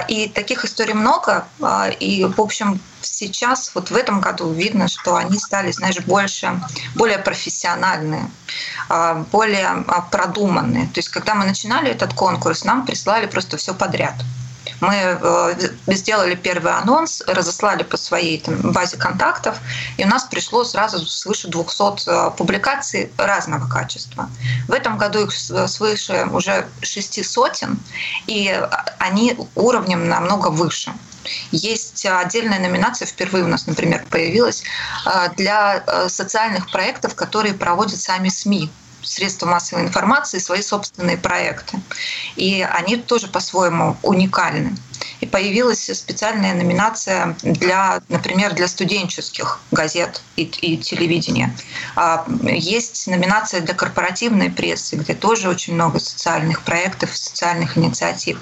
И 0.08 0.30
таких 0.30 0.66
историй 0.66 0.94
много. 0.94 1.46
И, 2.00 2.26
в 2.26 2.40
общем, 2.42 2.80
сейчас, 3.06 3.72
вот 3.74 3.92
в 3.92 3.96
этом 3.96 4.20
году 4.20 4.52
видно, 4.52 4.88
что 4.88 5.16
они 5.16 5.38
стали, 5.38 5.72
знаешь, 5.72 6.00
больше, 6.02 6.60
более 6.96 7.18
профессиональные, 7.18 8.30
а, 8.90 9.26
более 9.32 9.68
а, 9.68 10.02
продуманные. 10.02 10.86
То 10.88 11.00
есть, 11.00 11.10
когда 11.10 11.36
мы 11.36 11.46
начинали 11.46 11.90
этот 11.90 12.14
конкурс, 12.14 12.64
нам 12.64 12.86
прислали 12.86 13.26
просто 13.28 13.58
все 13.58 13.74
подряд. 13.74 14.16
Мы 14.86 14.96
э, 14.96 15.94
сделали 15.94 16.36
первый 16.36 16.74
анонс, 16.74 17.24
разослали 17.27 17.84
по 17.84 17.98
своей 17.98 18.39
там, 18.39 18.72
базе 18.72 18.98
контактов, 18.98 19.58
и 19.98 20.04
у 20.04 20.08
нас 20.08 20.25
пришло 20.25 20.63
сразу 20.63 21.06
свыше 21.06 21.48
200 21.48 22.10
э, 22.10 22.32
публикаций 22.38 23.12
разного 23.18 23.68
качества. 23.68 24.30
В 24.68 24.74
этом 24.74 24.98
году 24.98 25.25
их 25.25 25.32
свыше 25.34 26.27
уже 26.32 26.68
шести 26.82 27.24
сотен, 27.24 27.80
и 28.27 28.60
они 29.00 29.38
уровнем 29.56 30.08
намного 30.08 30.50
выше. 30.50 30.94
Есть 31.51 32.06
отдельная 32.06 32.60
номинация, 32.60 33.08
впервые 33.08 33.46
у 33.46 33.48
нас, 33.48 33.68
например, 33.68 34.06
появилась, 34.10 34.63
э, 35.06 35.30
для 35.36 35.84
э, 35.86 36.10
социальных 36.10 36.72
проектов, 36.72 37.15
которые 37.15 37.54
проводят 37.54 38.00
сами 38.00 38.30
СМИ 38.30 38.70
средства 39.06 39.46
массовой 39.46 39.84
информации 39.84 40.40
свои 40.40 40.62
собственные 40.62 41.18
проекты. 41.18 41.80
И 42.36 42.62
они 42.62 42.98
тоже 42.98 43.28
по-своему 43.28 43.98
уникальны. 44.04 44.76
И 45.20 45.25
появилась 45.25 45.90
специальная 45.94 46.54
номинация 46.54 47.36
для, 47.44 48.02
например, 48.10 48.54
для 48.54 48.68
студенческих 48.68 49.60
газет 49.72 50.22
и, 50.36 50.44
и 50.44 50.78
телевидения. 50.78 51.56
А, 51.96 52.25
есть 52.44 53.08
номинация 53.08 53.62
для 53.62 53.74
корпоративной 53.74 54.50
прессы, 54.50 54.96
где 54.96 55.14
тоже 55.14 55.50
очень 55.50 55.74
много 55.74 56.00
социальных 56.00 56.62
проектов, 56.62 57.16
социальных 57.16 57.78
инициатив. 57.78 58.38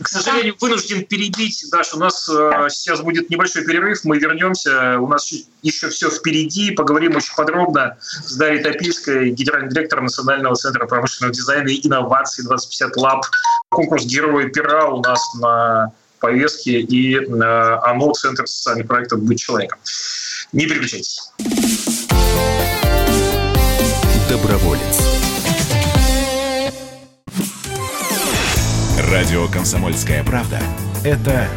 К 0.00 0.08
сожалению, 0.08 0.56
вынужден 0.60 1.04
перебить, 1.04 1.64
Даша, 1.70 1.96
у 1.96 2.00
нас 2.00 2.28
да. 2.28 2.68
сейчас 2.70 3.00
будет 3.00 3.30
небольшой 3.30 3.64
перерыв, 3.64 4.04
мы 4.04 4.18
вернемся, 4.18 4.98
у 4.98 5.06
нас 5.06 5.32
еще 5.62 5.88
все 5.88 6.10
впереди, 6.10 6.72
поговорим 6.72 7.16
очень 7.16 7.34
подробно 7.34 7.96
с 8.00 8.34
Дарьей 8.36 8.62
Топильской, 8.62 9.30
генеральным 9.30 9.70
директором 9.70 10.04
Национального 10.04 10.54
центра 10.56 10.86
промышленного 10.86 11.34
дизайна 11.34 11.68
и 11.68 11.86
инноваций 11.86 12.44
2050 12.44 12.96
Lab. 12.96 13.24
Конкурс 13.68 14.04
«Герой 14.04 14.48
пера» 14.48 14.86
у 14.88 15.02
нас 15.02 15.34
на 15.34 15.81
повестке, 16.22 16.80
и 16.80 17.16
э, 17.16 17.78
оно 17.82 18.12
Центр 18.12 18.46
социальных 18.46 18.86
проектов 18.86 19.20
«Быть 19.20 19.40
человеком». 19.40 19.78
Не 20.52 20.66
переключайтесь. 20.66 21.32
Доброволец. 24.28 24.98
Радио 29.10 29.46
«Комсомольская 29.48 30.24
правда»— 30.24 30.58
это 31.04 31.48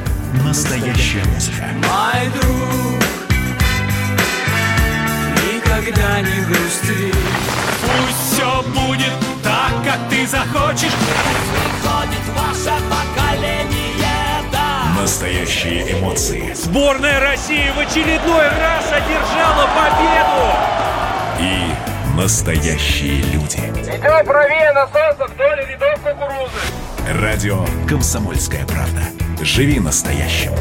настоящая 0.44 1.24
музыка. 1.26 1.68
Мой 1.76 2.30
друг, 2.42 3.02
никогда 5.54 6.22
не 6.22 6.46
грусти. 6.46 7.14
Пусть 7.82 8.34
все 8.34 8.64
будет 8.64 9.14
так, 9.44 9.72
как 9.86 10.10
ты 10.10 10.28
захочешь. 10.28 10.92
Приходит 10.92 12.26
ваше 12.36 12.74
поколение. 12.90 13.85
Настоящие 15.06 15.94
эмоции. 15.94 16.52
Сборная 16.56 17.20
России 17.20 17.70
в 17.76 17.80
очередной 17.80 18.48
раз 18.48 18.92
одержала 18.92 19.70
победу. 19.78 20.50
И 21.40 22.20
настоящие 22.20 23.22
люди. 23.22 23.58
Идем 23.86 24.26
правее 24.26 24.74
на 24.74 24.88
солнце 24.88 25.32
вдоль 25.32 25.64
рядов 25.70 26.00
кукурузы. 26.02 27.22
Радио 27.22 27.64
«Комсомольская 27.88 28.66
правда». 28.66 29.04
Живи 29.42 29.80
настоящим. 29.80 30.54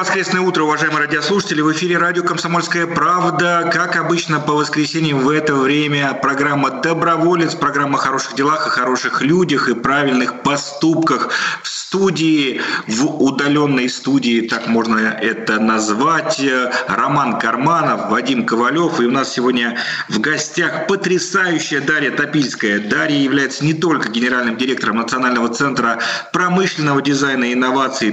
Воскресное 0.00 0.40
утро, 0.40 0.62
уважаемые 0.62 1.00
радиослушатели. 1.00 1.60
В 1.60 1.70
эфире 1.72 1.98
радио 1.98 2.22
«Комсомольская 2.22 2.86
правда». 2.86 3.68
Как 3.70 3.96
обычно, 3.96 4.40
по 4.40 4.54
воскресеньям 4.54 5.18
в 5.18 5.28
это 5.28 5.54
время 5.54 6.14
программа 6.14 6.70
«Доброволец», 6.70 7.54
программа 7.54 7.98
о 7.98 8.00
хороших 8.00 8.34
делах, 8.34 8.66
о 8.66 8.70
хороших 8.70 9.20
людях 9.20 9.68
и 9.68 9.74
правильных 9.74 10.42
поступках. 10.42 11.28
В 11.62 11.68
студии, 11.68 12.62
в 12.86 13.22
удаленной 13.22 13.90
студии, 13.90 14.48
так 14.48 14.68
можно 14.68 14.96
это 14.96 15.60
назвать, 15.60 16.40
Роман 16.88 17.38
Карманов, 17.38 18.08
Вадим 18.08 18.46
Ковалев. 18.46 19.00
И 19.00 19.04
у 19.04 19.10
нас 19.10 19.30
сегодня 19.30 19.76
в 20.08 20.18
гостях 20.20 20.86
потрясающая 20.86 21.82
Дарья 21.82 22.10
Топильская. 22.10 22.78
Дарья 22.78 23.18
является 23.18 23.66
не 23.66 23.74
только 23.74 24.08
генеральным 24.08 24.56
директором 24.56 24.96
Национального 24.96 25.50
центра 25.50 25.98
промышленного 26.32 27.02
дизайна 27.02 27.44
и 27.44 27.52
инноваций 27.52 28.12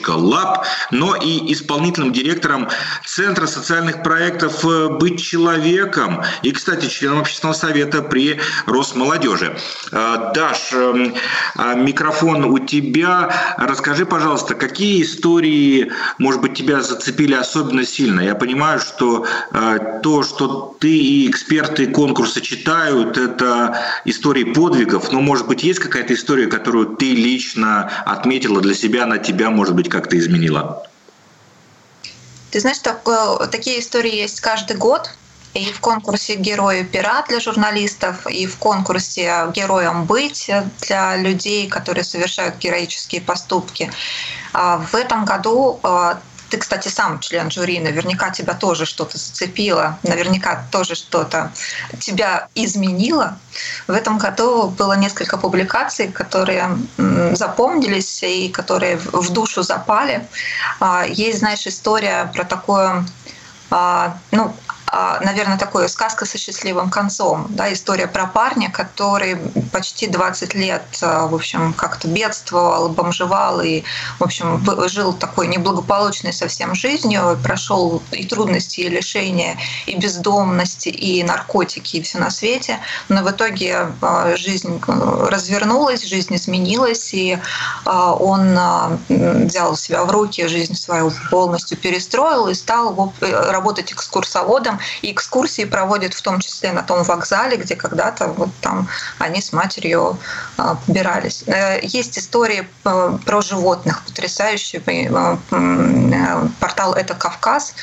2050.lab, 0.00 0.64
но 0.90 1.16
и 1.16 1.52
исполнительным 1.52 2.12
директором 2.12 2.68
Центра 3.04 3.46
социальных 3.46 4.02
проектов 4.02 4.64
«Быть 4.98 5.22
человеком» 5.22 6.22
и, 6.42 6.52
кстати, 6.52 6.86
членом 6.86 7.20
общественного 7.20 7.54
совета 7.54 8.02
при 8.02 8.40
Росмолодежи. 8.66 9.56
Даш, 9.90 10.72
микрофон 11.76 12.44
у 12.44 12.58
тебя. 12.58 13.30
Расскажи, 13.58 14.06
пожалуйста, 14.06 14.54
какие 14.54 15.02
истории, 15.02 15.92
может 16.18 16.40
быть, 16.40 16.54
тебя 16.54 16.82
зацепили 16.82 17.34
особенно 17.34 17.84
сильно? 17.84 18.20
Я 18.20 18.34
понимаю, 18.34 18.80
что 18.80 19.26
э, 19.52 20.00
то, 20.02 20.22
что 20.22 20.76
ты 20.80 20.96
и 20.96 21.30
эксперты 21.30 21.86
конкурса 21.86 22.40
читают, 22.40 23.16
это 23.16 23.78
истории 24.04 24.44
подвигов, 24.44 25.12
но, 25.12 25.20
может 25.20 25.46
быть, 25.46 25.62
есть 25.62 25.80
какая-то 25.80 26.14
история, 26.14 26.46
которую 26.46 26.86
ты 26.96 27.14
лично 27.14 27.90
отметила 28.06 28.60
для 28.60 28.74
себя, 28.74 29.04
она 29.04 29.18
тебя, 29.18 29.50
может 29.50 29.74
быть, 29.74 29.83
как-то 29.88 30.18
изменила? 30.18 30.86
Ты 32.50 32.60
знаешь, 32.60 32.78
так, 32.78 33.02
э, 33.08 33.46
такие 33.50 33.80
истории 33.80 34.14
есть 34.14 34.40
каждый 34.40 34.76
год 34.76 35.10
и 35.54 35.72
в 35.72 35.80
конкурсе 35.80 36.34
«Герои 36.34 36.82
пера» 36.82 37.24
для 37.28 37.40
журналистов, 37.40 38.26
и 38.26 38.46
в 38.46 38.56
конкурсе 38.58 39.50
«Героям 39.54 40.04
быть» 40.04 40.50
для 40.80 41.16
людей, 41.16 41.68
которые 41.68 42.04
совершают 42.04 42.58
героические 42.58 43.20
поступки. 43.20 43.90
А 44.52 44.78
в 44.78 44.94
этом 44.94 45.24
году 45.24 45.78
а, 45.82 46.20
ты, 46.50 46.58
кстати, 46.58 46.88
сам 46.88 47.20
член 47.20 47.50
жюри, 47.50 47.80
наверняка 47.80 48.30
тебя 48.30 48.54
тоже 48.54 48.86
что-то 48.86 49.18
зацепило, 49.18 49.98
наверняка 50.02 50.64
тоже 50.70 50.94
что-то 50.94 51.52
тебя 51.98 52.48
изменило. 52.54 53.38
В 53.86 53.92
этом 53.92 54.18
году 54.18 54.68
было 54.68 54.94
несколько 54.94 55.36
публикаций, 55.36 56.08
которые 56.08 56.78
запомнились 57.32 58.22
и 58.22 58.48
которые 58.48 58.96
в 58.96 59.30
душу 59.30 59.62
запали. 59.62 60.26
А, 60.80 61.04
есть, 61.06 61.38
знаешь, 61.38 61.66
история 61.66 62.30
про 62.34 62.44
такое 62.44 63.04
ну, 63.70 63.76
а, 63.76 64.18
наверное, 65.22 65.58
такое 65.58 65.88
сказка 65.88 66.26
со 66.26 66.38
счастливым 66.38 66.90
концом. 66.90 67.46
Да, 67.50 67.72
история 67.72 68.06
про 68.06 68.26
парня, 68.26 68.70
который 68.70 69.36
почти 69.72 70.06
20 70.06 70.54
лет, 70.54 70.82
а, 71.02 71.26
в 71.26 71.34
общем, 71.34 71.72
как-то 71.72 72.08
бедствовал, 72.08 72.88
бомжевал 72.88 73.60
и, 73.60 73.82
в 74.18 74.24
общем, 74.24 74.64
жил 74.88 75.12
такой 75.12 75.48
неблагополучной 75.48 76.32
совсем 76.32 76.74
жизнью, 76.74 77.38
прошел 77.42 78.02
и 78.12 78.24
трудности, 78.26 78.80
и 78.80 78.88
лишения, 78.88 79.56
и 79.86 79.96
бездомности, 79.96 80.88
и 80.88 81.22
наркотики, 81.22 81.96
и 81.96 82.02
все 82.02 82.18
на 82.18 82.30
свете. 82.30 82.78
Но 83.08 83.22
в 83.22 83.30
итоге 83.30 83.92
а, 84.00 84.36
жизнь 84.36 84.80
развернулась, 84.86 86.04
жизнь 86.04 86.34
изменилась, 86.34 87.14
и 87.14 87.38
он 87.84 88.58
взял 89.04 89.76
себя 89.76 90.04
в 90.04 90.10
руки, 90.10 90.46
жизнь 90.46 90.74
свою 90.74 91.12
полностью 91.30 91.78
перестроил 91.78 92.48
и 92.48 92.54
стал 92.54 93.12
э, 93.20 93.50
работать 93.50 93.92
экскурсоводом 93.92 94.78
и 95.02 95.12
экскурсии 95.12 95.64
проводят 95.64 96.14
в 96.14 96.22
том 96.22 96.40
числе 96.40 96.72
на 96.72 96.82
том 96.82 97.02
вокзале, 97.02 97.56
где 97.56 97.76
когда-то 97.76 98.28
вот 98.28 98.50
там 98.60 98.88
они 99.18 99.40
с 99.40 99.52
матерью 99.52 100.18
а, 100.56 100.76
побирались. 100.86 101.44
Э, 101.46 101.78
есть 101.82 102.18
истории 102.18 102.68
э, 102.84 103.18
про 103.24 103.40
животных, 103.42 104.02
потрясающий 104.04 104.82
э, 104.86 106.48
портал 106.60 106.94
«Это 106.94 107.14
Кавказ», 107.14 107.74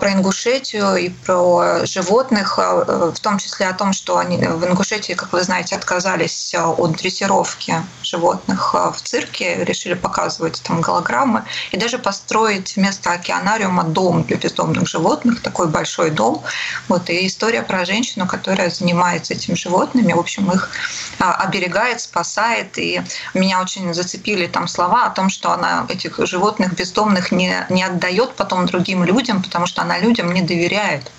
про 0.00 0.12
Ингушетию 0.12 0.96
и 0.96 1.10
про 1.10 1.84
животных, 1.84 2.58
а, 2.58 3.12
в 3.12 3.20
том 3.20 3.36
числе 3.36 3.66
о 3.66 3.74
том, 3.74 3.92
что 3.92 4.16
они 4.16 4.38
в 4.38 4.64
Ингушетии, 4.64 5.12
как 5.12 5.32
вы 5.32 5.42
знаете, 5.42 5.76
отказались 5.76 6.54
от 6.54 6.92
дрессировки 6.92 7.82
животных 8.02 8.74
в 8.74 8.96
цирке, 9.02 9.64
решили 9.64 9.92
показывать 9.92 10.62
там 10.62 10.80
голограммы 10.80 11.44
и 11.72 11.76
даже 11.76 11.98
построить 11.98 12.76
вместо 12.76 13.12
океанариума 13.12 13.84
дом 13.84 14.22
для 14.22 14.38
бездомных 14.38 14.88
животных, 14.88 15.42
такой 15.42 15.68
большой 15.68 16.10
дом. 16.10 16.42
Вот, 16.88 17.10
и 17.10 17.26
история 17.26 17.62
про 17.62 17.84
женщину, 17.84 18.26
которая 18.26 18.70
занимается 18.70 19.34
этими 19.34 19.54
животными, 19.54 20.14
в 20.14 20.18
общем, 20.18 20.50
их 20.50 20.70
оберегает, 21.18 22.00
спасает. 22.00 22.78
И 22.78 23.02
меня 23.34 23.60
очень 23.60 23.92
зацепили 23.92 24.46
там 24.46 24.68
слова 24.68 25.04
о 25.04 25.10
том, 25.10 25.28
что 25.28 25.52
она 25.52 25.86
этих 25.88 26.18
животных 26.26 26.74
бездомных 26.74 27.30
не, 27.30 27.66
не 27.68 27.82
отдает 27.82 28.34
потом 28.36 28.64
другим 28.64 29.04
людям, 29.04 29.42
потому 29.42 29.65
что 29.66 29.82
она 29.82 29.98
людям 29.98 30.32
не 30.32 30.42
доверяет 30.42 31.10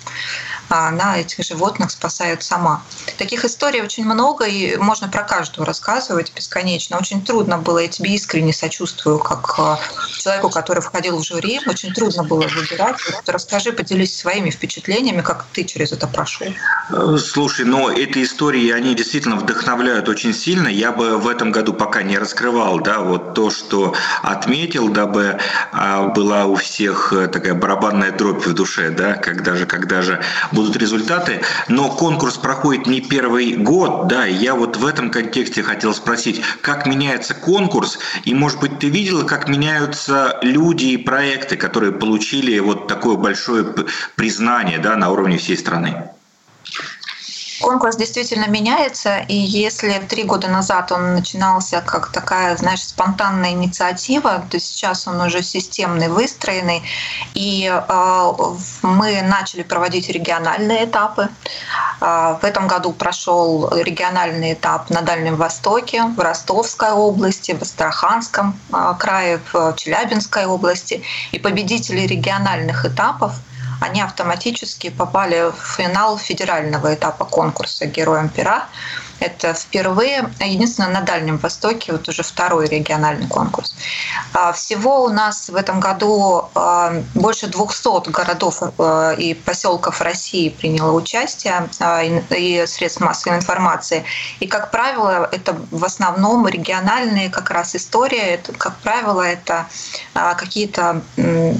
а 0.68 0.88
она 0.88 1.18
этих 1.18 1.44
животных 1.44 1.90
спасает 1.90 2.42
сама. 2.42 2.82
Таких 3.16 3.44
историй 3.44 3.82
очень 3.82 4.04
много, 4.04 4.44
и 4.46 4.76
можно 4.76 5.08
про 5.08 5.22
каждую 5.22 5.66
рассказывать 5.66 6.32
бесконечно. 6.34 6.98
Очень 6.98 7.24
трудно 7.24 7.58
было, 7.58 7.78
я 7.78 7.88
тебе 7.88 8.14
искренне 8.14 8.52
сочувствую, 8.52 9.18
как 9.18 9.58
а, 9.58 9.78
человеку, 10.18 10.50
который 10.50 10.82
входил 10.82 11.18
в 11.18 11.24
жюри, 11.24 11.60
очень 11.66 11.92
трудно 11.92 12.24
было 12.24 12.42
выбирать. 12.42 12.96
Вот 13.12 13.28
расскажи, 13.28 13.72
поделись 13.72 14.16
своими 14.16 14.50
впечатлениями, 14.50 15.22
как 15.22 15.46
ты 15.52 15.64
через 15.64 15.92
это 15.92 16.06
прошел. 16.06 16.48
Слушай, 17.18 17.64
но 17.64 17.90
эти 17.90 18.22
истории, 18.22 18.70
они 18.70 18.94
действительно 18.94 19.36
вдохновляют 19.36 20.08
очень 20.08 20.34
сильно. 20.34 20.68
Я 20.68 20.92
бы 20.92 21.18
в 21.18 21.28
этом 21.28 21.52
году 21.52 21.72
пока 21.72 22.02
не 22.02 22.18
раскрывал, 22.18 22.80
да, 22.80 23.00
вот 23.00 23.34
то, 23.34 23.50
что 23.50 23.94
отметил, 24.22 24.88
дабы 24.88 25.38
а, 25.72 26.08
была 26.08 26.44
у 26.44 26.56
всех 26.56 27.12
э, 27.12 27.28
такая 27.28 27.54
барабанная 27.54 28.12
дробь 28.12 28.46
в 28.46 28.54
душе, 28.54 28.90
да, 28.90 29.14
когда 29.14 29.54
же, 29.54 29.66
когда 29.66 30.02
же 30.02 30.22
будут 30.58 30.76
результаты, 30.76 31.42
но 31.68 31.88
конкурс 31.88 32.36
проходит 32.36 32.86
не 32.86 33.00
первый 33.00 33.54
год, 33.54 34.08
да, 34.08 34.26
и 34.26 34.34
я 34.34 34.56
вот 34.56 34.76
в 34.76 34.84
этом 34.84 35.10
контексте 35.10 35.62
хотел 35.62 35.94
спросить, 35.94 36.42
как 36.62 36.84
меняется 36.84 37.34
конкурс, 37.34 38.00
и, 38.24 38.34
может 38.34 38.58
быть, 38.58 38.80
ты 38.80 38.88
видела, 38.88 39.22
как 39.22 39.48
меняются 39.48 40.36
люди 40.42 40.86
и 40.86 40.96
проекты, 40.96 41.56
которые 41.56 41.92
получили 41.92 42.58
вот 42.58 42.88
такое 42.88 43.16
большое 43.16 43.64
признание, 44.16 44.78
да, 44.78 44.96
на 44.96 45.10
уровне 45.10 45.38
всей 45.38 45.56
страны? 45.56 46.10
Конкурс 47.60 47.96
действительно 47.96 48.46
меняется, 48.46 49.18
и 49.18 49.34
если 49.34 49.98
три 50.08 50.22
года 50.22 50.48
назад 50.48 50.92
он 50.92 51.14
начинался 51.14 51.80
как 51.80 52.12
такая, 52.12 52.56
знаешь, 52.56 52.84
спонтанная 52.84 53.50
инициатива, 53.50 54.44
то 54.48 54.60
сейчас 54.60 55.08
он 55.08 55.20
уже 55.20 55.42
системный, 55.42 56.08
выстроенный, 56.08 56.82
и 57.34 57.68
э, 57.68 58.32
мы 58.82 59.22
начали 59.22 59.62
проводить 59.62 60.08
региональные 60.08 60.84
этапы. 60.84 61.28
Э, 62.00 62.36
в 62.40 62.44
этом 62.44 62.68
году 62.68 62.92
прошел 62.92 63.68
региональный 63.74 64.52
этап 64.52 64.88
на 64.90 65.02
Дальнем 65.02 65.34
Востоке, 65.34 66.04
в 66.04 66.20
Ростовской 66.20 66.92
области, 66.92 67.52
в 67.52 67.62
Астраханском 67.62 68.58
э, 68.72 68.94
крае, 69.00 69.40
в 69.52 69.74
Челябинской 69.76 70.46
области, 70.46 71.02
и 71.32 71.40
победители 71.40 72.02
региональных 72.02 72.84
этапов 72.84 73.32
они 73.80 74.00
автоматически 74.00 74.90
попали 74.90 75.50
в 75.50 75.76
финал 75.76 76.18
федерального 76.18 76.94
этапа 76.94 77.24
конкурса 77.24 77.86
«Героям 77.86 78.28
пера». 78.28 78.68
Это 79.20 79.52
впервые, 79.52 80.30
единственное, 80.40 80.90
на 80.90 81.00
Дальнем 81.00 81.38
Востоке, 81.38 81.92
вот 81.92 82.08
уже 82.08 82.22
второй 82.22 82.68
региональный 82.68 83.26
конкурс. 83.26 83.74
А, 84.32 84.52
всего 84.52 85.04
у 85.04 85.08
нас 85.08 85.48
в 85.48 85.56
этом 85.56 85.80
году 85.80 86.48
а, 86.54 87.02
больше 87.14 87.48
200 87.48 88.10
городов 88.10 88.62
а, 88.78 89.12
и 89.12 89.34
поселков 89.34 90.00
России 90.00 90.48
приняло 90.48 90.92
участие 90.92 91.68
и 92.30 92.64
средств 92.66 93.00
массовой 93.00 93.36
информации. 93.36 94.04
И, 94.40 94.46
как 94.46 94.70
правило, 94.70 95.28
это 95.32 95.56
в 95.70 95.84
основном 95.84 96.46
региональные 96.46 97.30
как 97.30 97.50
раз 97.50 97.74
истории. 97.74 98.18
Это, 98.18 98.52
как 98.52 98.76
правило, 98.78 99.22
это 99.22 99.66
какие-то 100.14 101.02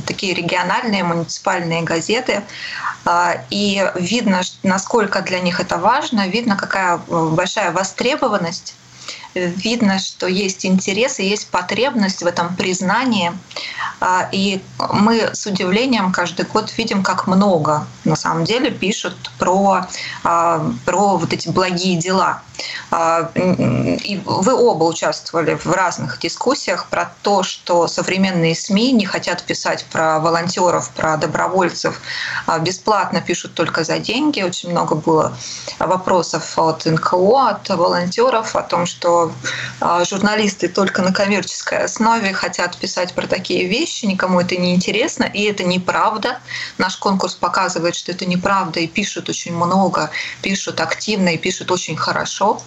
такие 0.06 0.34
региональные 0.34 1.04
муниципальные 1.04 1.82
газеты. 1.82 2.42
И 3.50 3.90
видно, 3.94 4.42
насколько 4.62 5.22
для 5.22 5.40
них 5.40 5.60
это 5.60 5.78
важно, 5.78 6.28
видно, 6.28 6.56
какая 6.56 6.98
большая 6.98 7.47
большая 7.48 7.72
востребованность 7.72 8.77
видно, 9.34 9.98
что 9.98 10.26
есть 10.26 10.64
интерес 10.64 11.20
и 11.20 11.28
есть 11.28 11.48
потребность 11.48 12.22
в 12.22 12.26
этом 12.26 12.54
признании. 12.56 13.32
А, 14.00 14.28
и 14.30 14.60
мы 14.92 15.30
с 15.32 15.46
удивлением 15.46 16.12
каждый 16.12 16.46
год 16.46 16.72
видим, 16.76 17.02
как 17.02 17.26
много 17.26 17.86
на 18.04 18.16
самом 18.16 18.44
деле 18.44 18.70
пишут 18.70 19.16
про, 19.38 19.86
а, 20.24 20.70
про 20.84 21.16
вот 21.16 21.32
эти 21.32 21.48
благие 21.48 21.96
дела. 21.98 22.42
А, 22.90 23.30
и 23.34 24.20
вы 24.24 24.54
оба 24.54 24.84
участвовали 24.84 25.54
в 25.54 25.66
разных 25.66 26.18
дискуссиях 26.20 26.86
про 26.86 27.12
то, 27.22 27.42
что 27.42 27.86
современные 27.88 28.54
СМИ 28.54 28.92
не 28.92 29.06
хотят 29.06 29.42
писать 29.42 29.84
про 29.92 30.18
волонтеров, 30.20 30.90
про 30.90 31.16
добровольцев, 31.16 32.00
бесплатно 32.60 33.20
пишут 33.20 33.54
только 33.54 33.84
за 33.84 33.98
деньги. 33.98 34.42
Очень 34.42 34.70
много 34.70 34.94
было 34.94 35.36
вопросов 35.78 36.58
от 36.58 36.84
НКО, 36.84 37.48
от 37.48 37.68
волонтеров 37.68 38.56
о 38.56 38.62
том, 38.62 38.86
что 38.86 39.17
а, 39.80 40.04
журналисты 40.04 40.68
только 40.68 41.02
на 41.02 41.12
коммерческой 41.12 41.84
основе 41.84 42.32
хотят 42.32 42.76
писать 42.76 43.14
про 43.14 43.26
такие 43.26 43.66
вещи, 43.66 44.06
никому 44.06 44.40
это 44.40 44.56
не 44.56 44.74
интересно, 44.74 45.24
и 45.24 45.42
это 45.44 45.64
неправда. 45.64 46.40
Наш 46.78 46.96
конкурс 46.96 47.34
показывает, 47.34 47.94
что 47.94 48.12
это 48.12 48.26
неправда, 48.26 48.80
и 48.80 48.86
пишут 48.86 49.28
очень 49.28 49.54
много, 49.54 50.10
пишут 50.42 50.80
активно 50.80 51.30
и 51.30 51.38
пишут 51.38 51.70
очень 51.70 51.96
хорошо. 51.96 52.60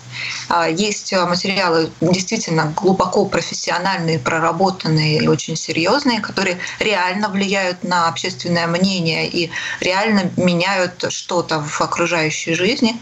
А, 0.50 0.70
есть 0.70 1.14
материалы 1.14 1.92
действительно 2.02 2.74
глубоко 2.76 3.26
профессиональные, 3.26 4.20
проработанные 4.20 5.24
и 5.24 5.28
очень 5.28 5.56
серьезные, 5.56 6.22
которые 6.22 6.58
реально 6.80 7.30
влияют 7.30 7.84
на 7.84 8.08
общественное 8.08 8.68
мнение 8.68 9.28
и 9.28 9.52
реально 9.80 10.32
меняют 10.38 11.06
что-то 11.10 11.62
в 11.62 11.82
окружающей 11.82 12.54
жизни. 12.54 13.02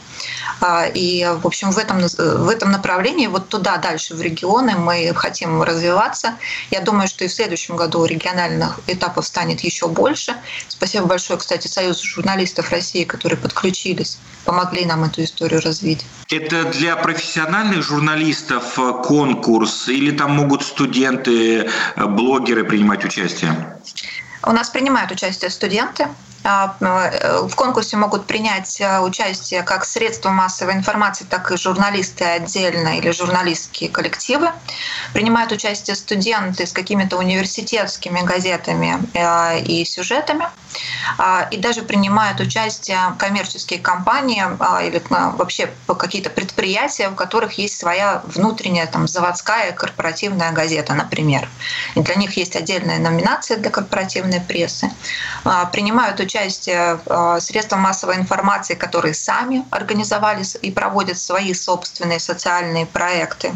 А, 0.62 0.86
и, 0.86 1.26
в 1.26 1.48
общем, 1.48 1.72
в 1.72 1.78
этом, 1.78 2.00
в 2.00 2.50
этом 2.50 2.72
направлении 2.72 3.28
вот 3.40 3.50
туда 3.50 3.78
дальше 3.78 4.16
в 4.16 4.22
регионы 4.22 4.76
мы 4.76 5.12
хотим 5.16 5.62
развиваться. 5.64 6.36
Я 6.72 6.82
думаю, 6.82 7.08
что 7.08 7.24
и 7.24 7.28
в 7.28 7.34
следующем 7.34 7.76
году 7.76 8.06
региональных 8.06 8.80
этапов 8.88 9.26
станет 9.26 9.62
еще 9.62 9.88
больше. 9.88 10.36
Спасибо 10.68 11.06
большое, 11.06 11.40
кстати, 11.40 11.68
Союзу 11.68 12.06
журналистов 12.06 12.72
России, 12.72 13.04
которые 13.06 13.40
подключились, 13.40 14.20
помогли 14.46 14.86
нам 14.86 15.04
эту 15.06 15.24
историю 15.24 15.62
развить. 15.62 16.06
Это 16.30 16.66
для 16.66 16.96
профессиональных 16.96 17.82
журналистов 17.82 18.78
конкурс 19.04 19.88
или 19.88 20.12
там 20.12 20.32
могут 20.32 20.64
студенты, 20.64 21.70
блогеры 21.96 22.64
принимать 22.66 23.06
участие? 23.06 23.78
У 24.44 24.52
нас 24.52 24.70
принимают 24.70 25.12
участие 25.12 25.50
студенты. 25.50 26.08
А, 26.44 26.76
э, 26.80 27.48
в 27.48 27.56
конкурсе 27.56 27.98
могут 27.98 28.26
принять 28.26 28.80
э, 28.80 29.00
участие 29.00 29.64
как 29.64 29.86
средства 29.86 30.30
массовой 30.30 30.74
информации, 30.74 31.26
так 31.30 31.52
и 31.52 31.58
журналисты 31.58 32.24
отдельно 32.24 32.98
или 32.98 33.12
журналистские 33.12 33.90
коллективы. 33.90 34.52
Принимают 35.14 35.52
участие 35.52 35.96
студенты 35.96 36.66
с 36.66 36.72
какими-то 36.72 37.18
университетскими 37.18 38.22
газетами 38.22 39.00
и 39.66 39.84
сюжетами. 39.86 40.46
А, 41.18 41.48
и 41.52 41.58
даже 41.58 41.82
принимают 41.82 42.40
участие 42.40 43.00
коммерческие 43.18 43.80
компании 43.80 44.44
а, 44.60 44.84
или 44.84 45.02
вообще 45.10 45.70
какие-то 45.88 46.30
предприятия, 46.30 47.10
у 47.10 47.16
которых 47.16 47.54
есть 47.54 47.78
своя 47.78 48.22
внутренняя 48.26 48.88
там, 48.88 49.08
заводская 49.08 49.72
корпоративная 49.72 50.52
газета, 50.52 50.94
например. 50.94 51.50
И 51.96 52.02
для 52.02 52.16
них 52.16 52.38
есть 52.38 52.56
отдельная 52.56 53.00
номинация 53.00 53.58
для 53.58 53.72
корпоративной 53.72 54.42
прессы. 54.42 54.90
Принимают 55.72 56.20
участие 56.30 57.00
а, 57.08 57.40
средства 57.40 57.78
массовой 57.78 58.16
информации, 58.18 58.76
которые 58.76 59.14
сами 59.14 59.66
организовались 59.72 60.58
и 60.62 60.72
проводят 60.72 61.18
свои 61.18 61.54
собственные 61.54 62.20
социальные 62.20 62.86
проекты. 62.86 63.54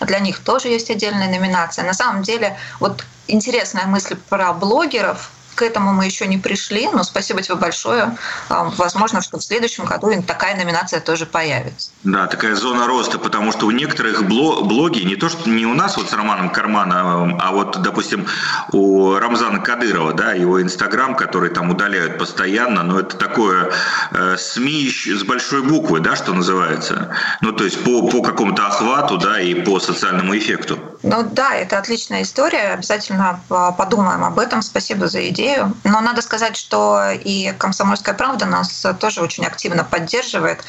Для 0.00 0.18
них 0.18 0.38
тоже 0.38 0.68
есть 0.68 0.90
отдельная 0.90 1.28
номинация. 1.28 1.84
На 1.84 1.92
самом 1.92 2.22
деле, 2.22 2.56
вот 2.80 3.04
интересная 3.28 3.86
мысль 3.86 4.16
про 4.28 4.52
блогеров, 4.54 5.30
к 5.56 5.62
этому 5.62 5.92
мы 5.92 6.04
еще 6.04 6.26
не 6.26 6.38
пришли, 6.38 6.88
но 6.92 7.02
спасибо 7.02 7.42
тебе 7.42 7.56
большое. 7.56 8.16
А, 8.48 8.64
возможно, 8.76 9.20
что 9.22 9.38
в 9.38 9.42
следующем 9.42 9.86
году 9.86 10.10
такая 10.22 10.54
номинация 10.56 11.00
тоже 11.00 11.26
появится. 11.26 11.90
Да, 12.04 12.26
такая 12.26 12.54
зона 12.54 12.86
роста, 12.86 13.18
потому 13.18 13.50
что 13.50 13.66
у 13.66 13.70
некоторых 13.70 14.24
блоги, 14.24 15.00
не 15.00 15.16
то 15.16 15.28
что 15.28 15.48
не 15.50 15.66
у 15.66 15.74
нас 15.74 15.96
вот 15.96 16.10
с 16.10 16.12
Романом 16.12 16.50
Кармановым, 16.50 17.38
а 17.40 17.52
вот, 17.52 17.80
допустим, 17.82 18.26
у 18.72 19.14
Рамзана 19.14 19.58
Кадырова, 19.58 20.12
да, 20.12 20.32
его 20.32 20.62
Инстаграм, 20.62 21.16
который 21.16 21.50
там 21.50 21.70
удаляют 21.70 22.18
постоянно, 22.18 22.82
но 22.82 23.00
это 23.00 23.16
такое 23.16 23.72
э, 24.12 24.36
СМИ 24.38 24.90
с 24.90 25.24
большой 25.24 25.62
буквы, 25.62 26.00
да, 26.00 26.16
что 26.16 26.34
называется. 26.34 27.16
Ну, 27.40 27.52
то 27.52 27.64
есть 27.64 27.82
по, 27.82 28.06
по 28.08 28.22
какому-то 28.22 28.66
охвату, 28.66 29.16
да, 29.16 29.40
и 29.40 29.54
по 29.54 29.80
социальному 29.80 30.36
эффекту. 30.36 30.78
Ну 31.06 31.22
да, 31.22 31.54
это 31.54 31.78
отличная 31.78 32.22
история. 32.22 32.72
Обязательно 32.72 33.40
а, 33.48 33.70
подумаем 33.70 34.24
об 34.24 34.38
этом. 34.40 34.60
Спасибо 34.60 35.06
за 35.06 35.28
идею. 35.28 35.72
Но 35.84 36.00
надо 36.00 36.20
сказать, 36.20 36.56
что 36.56 37.10
и 37.12 37.52
«Комсомольская 37.58 38.14
правда» 38.14 38.44
нас 38.46 38.84
тоже 38.98 39.22
очень 39.22 39.46
активно 39.46 39.84
поддерживает. 39.84 40.64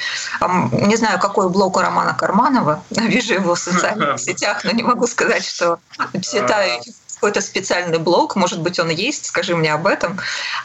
Не 0.71 0.95
знаю, 0.95 1.19
какой 1.19 1.49
блог 1.49 1.77
у 1.77 1.79
Романа 1.79 2.13
Карманова. 2.13 2.83
Вижу 2.91 3.33
его 3.33 3.55
в 3.55 3.59
социальных 3.59 4.19
сетях, 4.19 4.63
но 4.63 4.71
не 4.71 4.83
могу 4.83 5.07
сказать, 5.07 5.43
что 5.43 5.79
читаю 6.21 6.81
какой-то 7.17 7.41
специальный 7.41 7.97
блог, 7.97 8.35
может 8.35 8.61
быть, 8.61 8.79
он 8.79 8.89
есть, 8.89 9.25
скажи 9.25 9.55
мне 9.55 9.73
об 9.73 9.87
этом. 9.87 10.19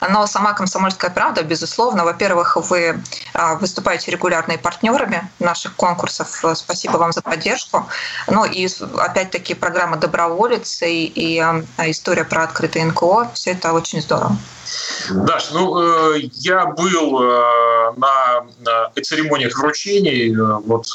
Но 0.07 0.27
сама 0.27 0.53
«Комсомольская 0.53 1.11
правда», 1.11 1.43
безусловно, 1.43 2.05
во-первых, 2.05 2.57
вы 2.57 3.01
а, 3.33 3.55
выступаете 3.55 4.11
регулярными 4.11 4.59
партнерами 4.59 5.31
наших 5.39 5.75
конкурсов. 5.77 6.29
Спасибо 6.55 6.99
вам 6.99 7.13
за 7.13 7.23
поддержку. 7.23 7.89
Ну 8.27 8.45
и 8.45 8.69
опять-таки 8.99 9.55
программа 9.55 9.97
«Доброволец» 9.97 10.83
и, 10.83 11.07
и 11.07 11.39
а, 11.39 11.63
история 11.79 12.25
про 12.25 12.45
открытое 12.45 12.85
НКО. 12.85 13.31
Все 13.35 13.53
это 13.53 13.73
очень 13.73 14.03
здорово. 14.03 14.37
Даш, 15.11 15.51
ну, 15.53 16.15
э, 16.15 16.21
я 16.35 16.67
был 16.67 17.23
э, 17.23 17.82
на 17.97 18.91
церемониях 19.03 19.57
вручений 19.59 20.35
э, 20.35 20.61
вот 20.65 20.87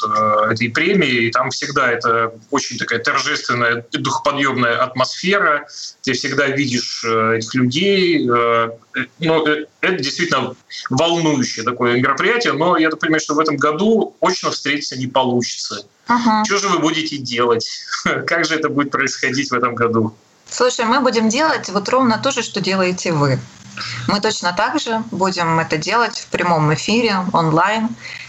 этой 0.50 0.68
премии, 0.70 1.26
и 1.26 1.30
там 1.30 1.50
всегда 1.50 1.90
это 1.90 2.32
очень 2.50 2.78
такая 2.78 2.98
торжественная, 3.00 3.86
духоподъемная 3.92 4.82
атмосфера. 4.82 5.66
Ты 6.02 6.12
всегда 6.12 6.46
видишь 6.48 7.04
этих 7.04 7.54
людей. 7.54 8.26
Ну, 8.26 9.46
это 9.80 10.02
действительно 10.02 10.54
волнующее 10.90 11.64
такое 11.64 12.00
мероприятие, 12.00 12.52
но 12.52 12.76
я 12.76 12.90
так 12.90 13.00
понимаю, 13.00 13.20
что 13.20 13.34
в 13.34 13.40
этом 13.40 13.56
году 13.56 14.16
очно 14.20 14.50
встретиться 14.50 14.98
не 14.98 15.06
получится. 15.06 15.86
Ага. 16.06 16.44
Что 16.44 16.58
же 16.58 16.68
вы 16.68 16.78
будете 16.78 17.18
делать? 17.18 17.68
Как 18.26 18.44
же 18.44 18.54
это 18.54 18.68
будет 18.70 18.90
происходить 18.90 19.50
в 19.50 19.54
этом 19.54 19.74
году? 19.74 20.14
Слушай, 20.50 20.86
мы 20.86 21.00
будем 21.00 21.28
делать 21.28 21.68
вот 21.68 21.88
ровно 21.90 22.18
то 22.18 22.30
же, 22.30 22.42
что 22.42 22.60
делаете 22.60 23.12
вы. 23.12 23.38
Мы 24.06 24.20
точно 24.20 24.52
так 24.52 24.78
же 24.78 25.02
будем 25.10 25.58
это 25.60 25.76
делать 25.76 26.18
в 26.18 26.26
прямом 26.26 26.72
эфире, 26.74 27.16
онлайн. 27.32 27.88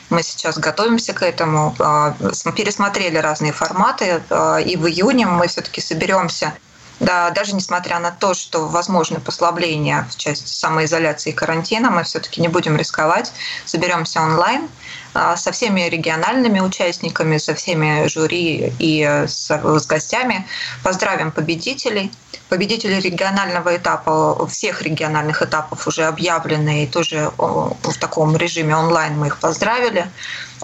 Мы 0.10 0.24
сейчас 0.24 0.58
готовимся 0.58 1.14
к 1.14 1.22
этому, 1.22 1.76
а, 1.80 2.16
пересмотрели 2.56 3.18
разные 3.18 3.54
форматы, 3.54 4.24
а, 4.30 4.58
и 4.58 4.76
в 4.76 4.88
июне 4.88 5.28
мы 5.28 5.48
все-таки 5.48 5.82
соберемся 5.82 6.54
да, 7.00 7.30
даже 7.30 7.56
несмотря 7.56 8.00
на 8.00 8.12
то, 8.12 8.34
что 8.34 8.68
возможны 8.68 9.20
послабления 9.20 10.06
в 10.12 10.18
части 10.18 10.52
самоизоляции 10.52 11.30
и 11.30 11.34
карантина, 11.34 11.90
мы 11.90 12.04
все-таки 12.04 12.42
не 12.42 12.50
будем 12.50 12.76
рисковать, 12.76 13.32
соберемся 13.66 14.22
онлайн 14.22 14.68
а, 15.14 15.38
со 15.38 15.52
всеми 15.52 15.82
региональными 15.82 16.60
участниками, 16.60 17.38
со 17.38 17.56
всеми 17.56 18.08
жюри 18.08 18.74
и 18.80 19.04
с, 19.04 19.50
с 19.50 19.88
гостями. 19.88 20.46
Поздравим 20.84 21.32
победителей. 21.32 22.12
Победители 22.50 23.00
регионального 23.00 23.76
этапа, 23.78 24.48
всех 24.48 24.82
региональных 24.82 25.44
этапов 25.44 25.88
уже 25.88 26.06
объявлены, 26.06 26.84
и 26.84 26.88
тоже 26.88 27.32
в 27.38 27.98
таком 28.00 28.36
режиме 28.36 28.76
онлайн 28.76 29.18
мы 29.20 29.28
их 29.28 29.40
поздравили. 29.40 30.08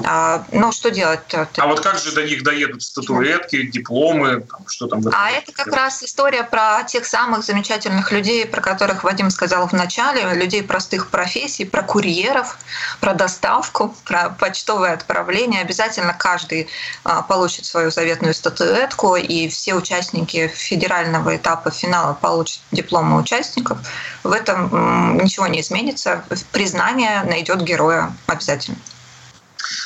А, 0.04 0.46
ну, 0.52 0.72
что 0.72 0.92
делать? 0.92 1.22
А 1.34 1.68
вот 1.68 1.80
как 1.80 1.98
же 1.98 2.12
до 2.12 2.24
них 2.24 2.44
доедут 2.44 2.84
статуэтки, 2.84 3.64
дипломы, 3.68 4.46
что 4.68 4.88
там? 4.88 5.02
А 5.14 5.32
это 5.32 5.52
как 5.52 5.68
раз 5.68 6.04
история 6.04 6.44
про 6.44 6.84
тех 6.84 7.06
самых 7.06 7.44
замечательных 7.44 8.12
людей, 8.12 8.46
про 8.46 8.62
которых 8.62 9.04
Вадим 9.04 9.30
сказал 9.30 9.68
в 9.68 9.74
начале, 9.74 10.34
людей 10.34 10.64
простых 10.64 11.10
профессий, 11.10 11.66
про 11.66 11.82
курьеров, 11.82 12.58
про 13.00 13.14
доставку, 13.14 13.96
про 14.04 14.30
почтовое 14.30 14.94
отправление. 14.94 15.62
Обязательно 15.62 16.14
каждый 16.14 16.68
а, 17.04 17.22
получит 17.22 17.66
свою 17.66 17.90
заветную 17.90 18.34
статуэтку, 18.34 19.16
и 19.16 19.48
все 19.48 19.76
участники 19.76 20.48
федерального 20.48 21.36
этапа 21.38 21.72
финала 21.72 22.14
получат 22.14 22.62
дипломы 22.72 23.18
участников. 23.18 23.78
В 24.24 24.32
этом 24.32 25.18
ничего 25.18 25.48
не 25.48 25.62
изменится. 25.62 26.24
Признание 26.52 27.24
найдет 27.24 27.62
героя 27.62 28.14
обязательно. 28.28 28.78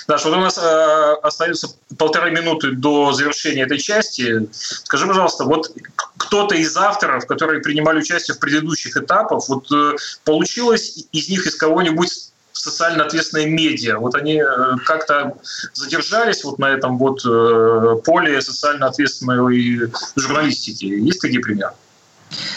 Даша, 0.07 0.29
вот 0.29 0.37
у 0.37 0.41
нас 0.41 0.57
э, 0.57 1.13
остается 1.23 1.69
полторы 1.97 2.31
минуты 2.31 2.71
до 2.71 3.13
завершения 3.13 3.63
этой 3.63 3.77
части. 3.77 4.49
Скажи, 4.51 5.07
пожалуйста, 5.07 5.43
вот 5.45 5.71
кто-то 6.17 6.55
из 6.55 6.75
авторов, 6.75 7.25
которые 7.25 7.61
принимали 7.61 7.99
участие 7.99 8.35
в 8.35 8.39
предыдущих 8.39 8.97
этапах, 8.97 9.47
вот 9.49 9.71
э, 9.71 9.95
получилось 10.23 11.05
из 11.11 11.29
них 11.29 11.45
из 11.45 11.55
кого-нибудь 11.55 12.29
социально 12.51 13.05
ответственные 13.05 13.47
медиа. 13.47 13.99
Вот 13.99 14.15
они 14.15 14.41
э, 14.41 14.45
как-то 14.85 15.37
задержались 15.73 16.43
вот 16.43 16.59
на 16.59 16.69
этом 16.69 16.97
вот 16.97 17.25
э, 17.25 17.95
поле 18.03 18.41
социально 18.41 18.87
ответственной 18.87 19.91
журналистики. 20.15 20.85
Есть 20.85 21.21
такие 21.21 21.41
примеры? 21.41 21.73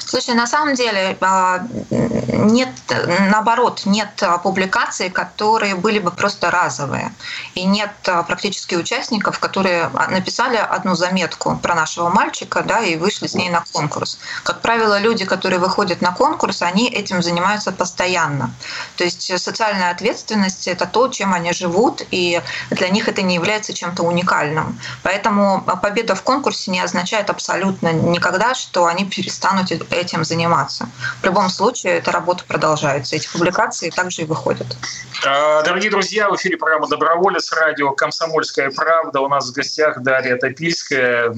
Слушай, 0.05 0.35
на 0.35 0.47
самом 0.47 0.75
деле 0.75 1.17
а, 1.21 1.67
нет, 1.91 2.71
наоборот, 3.31 3.83
нет 3.87 4.23
публикаций, 4.43 5.11
которые 5.11 5.75
были 5.75 5.99
бы 5.99 6.11
просто 6.11 6.51
разовые. 6.51 7.13
И 7.55 7.65
нет 7.65 7.93
а, 8.07 8.23
практически 8.23 8.75
участников, 8.75 9.39
которые 9.39 9.91
написали 10.11 10.57
одну 10.57 10.95
заметку 10.95 11.59
про 11.63 11.75
нашего 11.75 12.09
мальчика 12.09 12.63
да, 12.63 12.81
и 12.81 12.97
вышли 12.97 13.27
с 13.27 13.35
ней 13.35 13.49
на 13.49 13.65
конкурс. 13.73 14.19
Как 14.43 14.61
правило, 14.61 14.99
люди, 14.99 15.25
которые 15.25 15.59
выходят 15.59 16.01
на 16.03 16.13
конкурс, 16.13 16.63
они 16.63 16.89
этим 16.89 17.23
занимаются 17.23 17.73
постоянно. 17.73 18.53
То 18.97 19.05
есть 19.05 19.39
социальная 19.41 19.91
ответственность– 19.91 20.67
это 20.69 20.87
то, 20.87 21.09
чем 21.09 21.33
они 21.33 21.53
живут, 21.53 22.03
и 22.11 22.43
для 22.71 22.89
них 22.89 23.09
это 23.09 23.23
не 23.23 23.35
является 23.35 23.73
чем-то 23.73 24.03
уникальным. 24.03 24.79
Поэтому 25.03 25.63
победа 25.63 26.15
в 26.15 26.23
конкурсе 26.23 26.71
не 26.71 26.81
означает 26.81 27.31
абсолютно 27.31 27.93
никогда, 27.93 28.55
что 28.55 28.87
они 28.87 29.05
перестанут 29.05 29.62
станут 29.67 29.93
этим 29.93 30.25
заниматься. 30.25 30.89
В 31.21 31.25
любом 31.25 31.49
случае, 31.49 31.99
эта 31.99 32.13
работа 32.13 32.45
продолжается. 32.47 33.17
Эти 33.17 33.31
публикации 33.31 33.91
также 33.91 34.23
и 34.23 34.25
выходят. 34.25 34.67
А, 35.25 35.63
дорогие 35.63 35.91
друзья, 35.91 36.29
в 36.29 36.37
эфире 36.37 36.57
программа 36.57 36.89
«Доброволец», 36.89 37.53
радио 37.53 37.93
«Комсомольская 37.93 38.71
правда». 38.71 39.21
У 39.21 39.29
нас 39.29 39.51
в 39.51 39.53
гостях 39.53 40.03
Дарья 40.03 40.37
Топильская. 40.37 41.35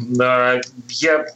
Я 0.89 1.27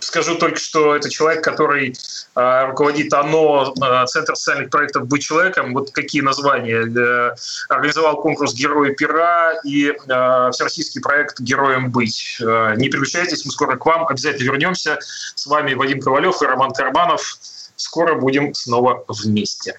Скажу 0.00 0.36
только, 0.36 0.58
что 0.58 0.96
это 0.96 1.10
человек, 1.10 1.44
который 1.44 1.94
э, 2.34 2.66
руководит 2.66 3.12
ОНО, 3.12 3.74
э, 3.80 4.06
Центр 4.06 4.36
социальных 4.36 4.70
проектов 4.70 5.06
«Быть 5.06 5.22
человеком». 5.22 5.74
Вот 5.74 5.90
какие 5.90 6.22
названия. 6.22 6.86
Э, 6.86 7.34
организовал 7.68 8.20
конкурс 8.20 8.54
«Герои 8.54 8.94
пера» 8.94 9.54
и 9.64 9.88
э, 9.88 10.50
всероссийский 10.52 11.00
проект 11.00 11.40
«Героем 11.40 11.90
быть». 11.90 12.38
Э, 12.40 12.74
не 12.76 12.88
переключайтесь, 12.88 13.44
мы 13.44 13.52
скоро 13.52 13.76
к 13.76 13.84
вам 13.86 14.06
обязательно 14.06 14.44
вернемся. 14.44 14.98
С 15.00 15.46
вами 15.46 15.74
Вадим 15.74 16.00
Ковалев 16.00 16.42
и 16.42 16.46
Роман 16.46 16.72
Карманов. 16.72 17.36
Скоро 17.76 18.14
будем 18.14 18.52
снова 18.54 19.04
вместе. 19.08 19.78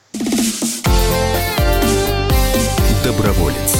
Доброволец. 3.03 3.75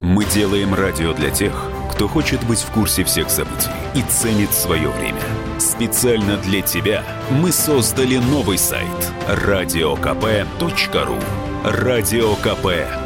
Мы 0.00 0.24
делаем 0.24 0.74
радио 0.74 1.12
для 1.12 1.30
тех, 1.30 1.52
кто 2.00 2.08
хочет 2.08 2.42
быть 2.46 2.60
в 2.60 2.70
курсе 2.70 3.04
всех 3.04 3.28
событий 3.28 3.68
и 3.94 4.00
ценит 4.00 4.54
свое 4.54 4.88
время. 4.88 5.20
Специально 5.58 6.38
для 6.38 6.62
тебя 6.62 7.04
мы 7.30 7.52
создали 7.52 8.16
новый 8.16 8.56
сайт 8.56 8.88
радиокп.ру 9.28 11.18
радиокп.ру 11.62 13.02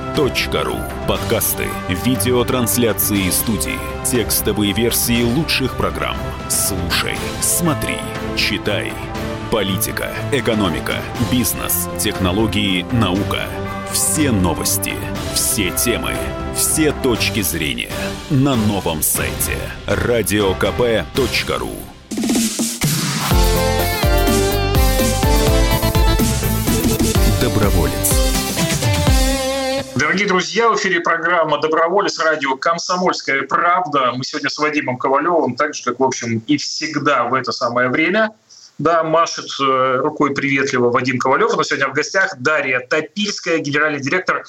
Подкасты, 1.08 1.66
видеотрансляции 2.04 3.30
студии, 3.30 3.80
текстовые 4.04 4.72
версии 4.72 5.24
лучших 5.24 5.76
программ. 5.76 6.16
Слушай, 6.48 7.16
смотри, 7.40 7.98
читай. 8.36 8.92
Политика, 9.50 10.14
экономика, 10.30 10.94
бизнес, 11.32 11.88
технологии, 11.98 12.86
наука– 12.92 13.48
все 13.92 14.30
новости, 14.30 14.94
все 15.34 15.72
темы, 15.72 16.14
все 16.54 16.92
точки 17.02 17.42
зрения 17.42 17.90
на 18.30 18.54
новом 18.54 19.02
сайте 19.02 19.58
радиокп.ру. 19.86 21.70
Доброволец. 27.40 27.94
Дорогие 29.96 30.28
друзья, 30.28 30.68
в 30.68 30.76
эфире 30.76 31.00
программа 31.00 31.60
«Доброволец», 31.60 32.18
радио 32.18 32.56
«Комсомольская 32.56 33.42
правда». 33.42 34.12
Мы 34.12 34.24
сегодня 34.24 34.48
с 34.48 34.58
Вадимом 34.58 34.96
Ковалевым, 34.96 35.56
так 35.56 35.74
же, 35.74 35.82
как, 35.84 35.98
в 35.98 36.04
общем, 36.04 36.42
и 36.46 36.56
всегда 36.56 37.24
в 37.24 37.34
это 37.34 37.52
самое 37.52 37.88
время– 37.88 38.30
да, 38.78 39.04
машет 39.04 39.46
э, 39.60 39.96
рукой 39.98 40.34
приветливо 40.34 40.90
Вадим 40.90 41.18
Ковалев. 41.18 41.56
Нас 41.56 41.68
сегодня 41.68 41.88
в 41.88 41.92
гостях 41.92 42.34
Дарья 42.38 42.80
Топильская, 42.80 43.58
генеральный 43.58 44.00
директор 44.00 44.44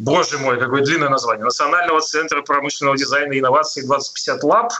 Боже 0.00 0.38
мой, 0.38 0.58
какое 0.58 0.82
длинное 0.82 1.10
название. 1.10 1.44
Национального 1.44 2.00
центра 2.00 2.40
промышленного 2.40 2.96
дизайна 2.96 3.34
и 3.34 3.40
инноваций 3.40 3.82
2050 3.82 4.42
Lab. 4.44 4.72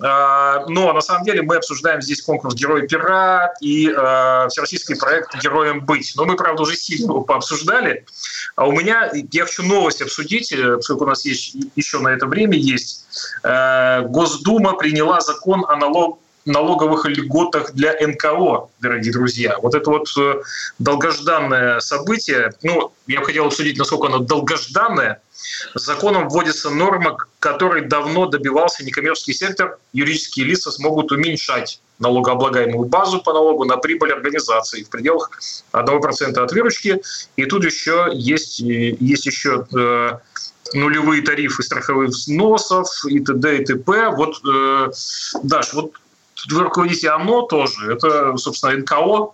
А, 0.00 0.66
но 0.66 0.92
на 0.92 1.00
самом 1.00 1.24
деле 1.24 1.42
мы 1.42 1.54
обсуждаем 1.54 2.02
здесь 2.02 2.20
конкурс 2.20 2.56
«Герой 2.56 2.88
пера» 2.88 3.54
и 3.60 3.88
э, 3.88 4.48
всероссийский 4.48 4.96
проект 4.96 5.40
«Героем 5.40 5.84
быть». 5.84 6.14
Но 6.16 6.24
мы, 6.24 6.34
правда, 6.34 6.62
уже 6.62 6.74
сильно 6.74 7.04
его 7.04 7.20
пообсуждали. 7.20 8.04
А 8.56 8.66
у 8.66 8.72
меня, 8.72 9.12
я 9.14 9.44
хочу 9.44 9.62
новость 9.62 10.02
обсудить, 10.02 10.50
э, 10.50 10.76
поскольку 10.76 11.04
у 11.04 11.06
нас 11.06 11.24
есть 11.24 11.56
еще 11.76 12.00
на 12.00 12.08
это 12.08 12.26
время 12.26 12.56
есть. 12.56 13.06
Э, 13.44 14.02
Госдума 14.08 14.72
приняла 14.72 15.20
закон 15.20 15.64
о 15.68 15.76
налог, 15.76 16.18
налоговых 16.44 17.06
льготах 17.06 17.72
для 17.72 17.94
НКО, 18.00 18.68
дорогие 18.80 19.12
друзья. 19.12 19.58
Вот 19.62 19.74
это 19.74 19.90
вот 19.90 20.08
э, 20.18 20.42
долгожданное 20.78 21.80
событие, 21.80 22.52
ну, 22.62 22.92
я 23.06 23.20
бы 23.20 23.26
хотел 23.26 23.46
обсудить, 23.46 23.78
насколько 23.78 24.08
оно 24.08 24.18
долгожданное. 24.18 25.20
Законом 25.74 26.28
вводится 26.28 26.70
норма, 26.70 27.16
которой 27.38 27.86
давно 27.86 28.26
добивался 28.26 28.84
некоммерческий 28.84 29.34
сектор. 29.34 29.78
Юридические 29.92 30.46
лица 30.46 30.70
смогут 30.70 31.12
уменьшать 31.12 31.80
налогооблагаемую 31.98 32.88
базу 32.88 33.20
по 33.20 33.32
налогу 33.32 33.64
на 33.64 33.76
прибыль 33.76 34.12
организации 34.12 34.82
в 34.82 34.88
пределах 34.88 35.30
1% 35.72 36.38
от 36.38 36.52
выручки. 36.52 37.02
И 37.36 37.46
тут 37.46 37.64
еще 37.64 38.10
есть, 38.12 38.58
есть 38.60 39.26
еще 39.26 39.66
э, 39.74 40.18
нулевые 40.72 41.22
тарифы 41.22 41.62
страховых 41.62 42.10
взносов 42.10 42.88
и 43.06 43.20
т.д. 43.20 43.58
и 43.58 43.64
т.п. 43.64 44.10
Вот, 44.10 44.40
э, 44.44 44.90
Даш, 45.42 45.72
вот 45.74 45.92
вы 46.50 46.62
руководите 46.62 47.10
ОНО 47.10 47.42
тоже, 47.42 47.92
это, 47.92 48.36
собственно, 48.36 48.76
НКО, 48.76 49.32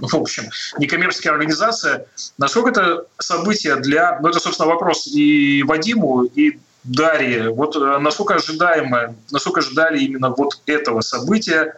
в 0.00 0.14
общем, 0.14 0.44
некоммерческая 0.78 1.32
организация. 1.32 2.06
Насколько 2.38 2.70
это 2.70 3.06
событие 3.18 3.76
для... 3.76 4.18
Ну, 4.20 4.28
это, 4.28 4.38
собственно, 4.38 4.68
вопрос 4.68 5.06
и 5.06 5.62
Вадиму, 5.62 6.24
и 6.24 6.58
Дарье. 6.84 7.50
Вот 7.50 7.76
э, 7.76 7.98
насколько 7.98 8.34
ожидаемо, 8.34 9.14
насколько 9.30 9.60
ждали 9.60 10.00
именно 10.00 10.30
вот 10.30 10.60
этого 10.66 11.00
события, 11.00 11.76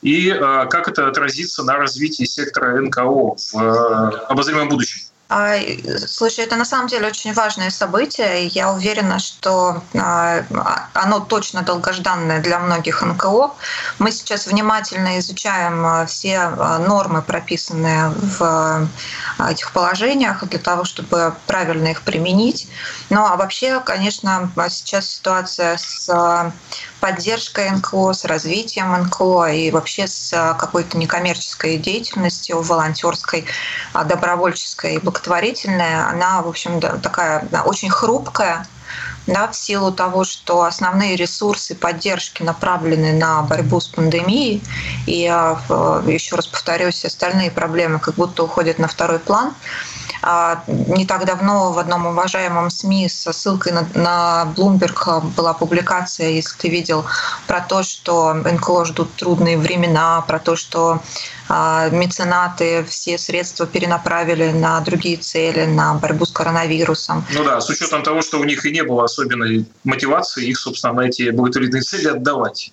и 0.00 0.30
э, 0.30 0.66
как 0.68 0.88
это 0.88 1.06
отразится 1.06 1.62
на 1.62 1.76
развитии 1.76 2.24
сектора 2.24 2.80
НКО 2.80 3.36
в 3.36 3.54
э, 3.54 4.16
обозримом 4.28 4.68
будущем? 4.68 5.02
А, 5.34 5.56
слушай, 6.08 6.44
это 6.44 6.56
на 6.56 6.66
самом 6.66 6.88
деле 6.88 7.06
очень 7.06 7.32
важное 7.32 7.70
событие. 7.70 8.48
Я 8.48 8.70
уверена, 8.70 9.18
что 9.18 9.82
а, 9.98 10.44
оно 10.92 11.20
точно 11.20 11.62
долгожданное 11.62 12.42
для 12.42 12.58
многих 12.58 13.00
НКО. 13.00 13.54
Мы 13.98 14.12
сейчас 14.12 14.46
внимательно 14.46 15.18
изучаем 15.20 15.86
а, 15.86 16.04
все 16.04 16.50
нормы, 16.86 17.22
прописанные 17.22 18.10
в 18.10 18.88
этих 19.48 19.72
положениях, 19.72 20.44
для 20.44 20.58
того, 20.58 20.84
чтобы 20.84 21.34
правильно 21.46 21.88
их 21.88 22.02
применить. 22.02 22.68
Ну 23.08 23.24
а 23.24 23.36
вообще, 23.36 23.80
конечно, 23.80 24.52
сейчас 24.68 25.08
ситуация 25.08 25.78
с 25.78 26.52
поддержкой 27.02 27.68
НКО, 27.72 28.12
с 28.12 28.24
развитием 28.24 28.92
НКО 28.92 29.46
и 29.46 29.72
вообще 29.72 30.06
с 30.06 30.30
какой-то 30.56 30.96
некоммерческой 30.96 31.76
деятельностью, 31.76 32.62
волонтерской, 32.62 33.44
добровольческой, 34.06 34.98
благотворительная, 34.98 36.08
она, 36.08 36.42
в 36.42 36.48
общем, 36.48 36.80
такая 36.80 37.44
очень 37.64 37.90
хрупкая, 37.90 38.64
да, 39.26 39.48
в 39.48 39.56
силу 39.56 39.90
того, 39.90 40.22
что 40.22 40.62
основные 40.62 41.16
ресурсы 41.16 41.74
поддержки 41.74 42.44
направлены 42.44 43.12
на 43.14 43.42
борьбу 43.42 43.80
с 43.80 43.88
пандемией, 43.88 44.62
и 45.06 45.22
еще 45.22 46.36
раз 46.36 46.46
повторюсь, 46.46 47.04
остальные 47.04 47.50
проблемы 47.50 47.98
как 47.98 48.14
будто 48.14 48.44
уходят 48.44 48.78
на 48.78 48.86
второй 48.86 49.18
план. 49.18 49.54
А, 50.24 50.62
не 50.68 51.04
так 51.04 51.24
давно 51.24 51.72
в 51.72 51.78
одном 51.78 52.06
уважаемом 52.06 52.70
СМИ 52.70 53.08
со 53.08 53.32
ссылкой 53.32 53.72
на, 53.72 53.88
на 53.94 54.52
Bloomberg 54.56 55.20
была 55.36 55.52
публикация, 55.52 56.28
если 56.28 56.56
ты 56.58 56.68
видел, 56.68 57.04
про 57.48 57.60
то, 57.60 57.82
что 57.82 58.32
НКО 58.32 58.84
ждут 58.84 59.16
трудные 59.16 59.58
времена, 59.58 60.20
про 60.20 60.38
то, 60.38 60.54
что 60.54 60.92
а, 60.92 61.02
меценаты 61.48 62.84
все 62.84 63.18
средства 63.18 63.66
перенаправили 63.66 64.52
на 64.52 64.80
другие 64.80 65.16
цели, 65.16 65.66
на 65.66 65.94
борьбу 65.94 66.24
с 66.24 66.32
коронавирусом. 66.32 67.24
Ну 67.32 67.44
да, 67.44 67.60
с 67.60 67.68
учетом 67.68 68.02
того, 68.02 68.22
что 68.22 68.38
у 68.38 68.44
них 68.44 68.64
и 68.64 68.70
не 68.70 68.82
было 68.82 69.04
особенной 69.04 69.66
мотивации 69.84 70.46
их, 70.46 70.58
собственно, 70.58 70.94
на 70.94 71.00
эти 71.02 71.30
благотворительные 71.30 71.82
цели 71.82 72.08
отдавать. 72.08 72.70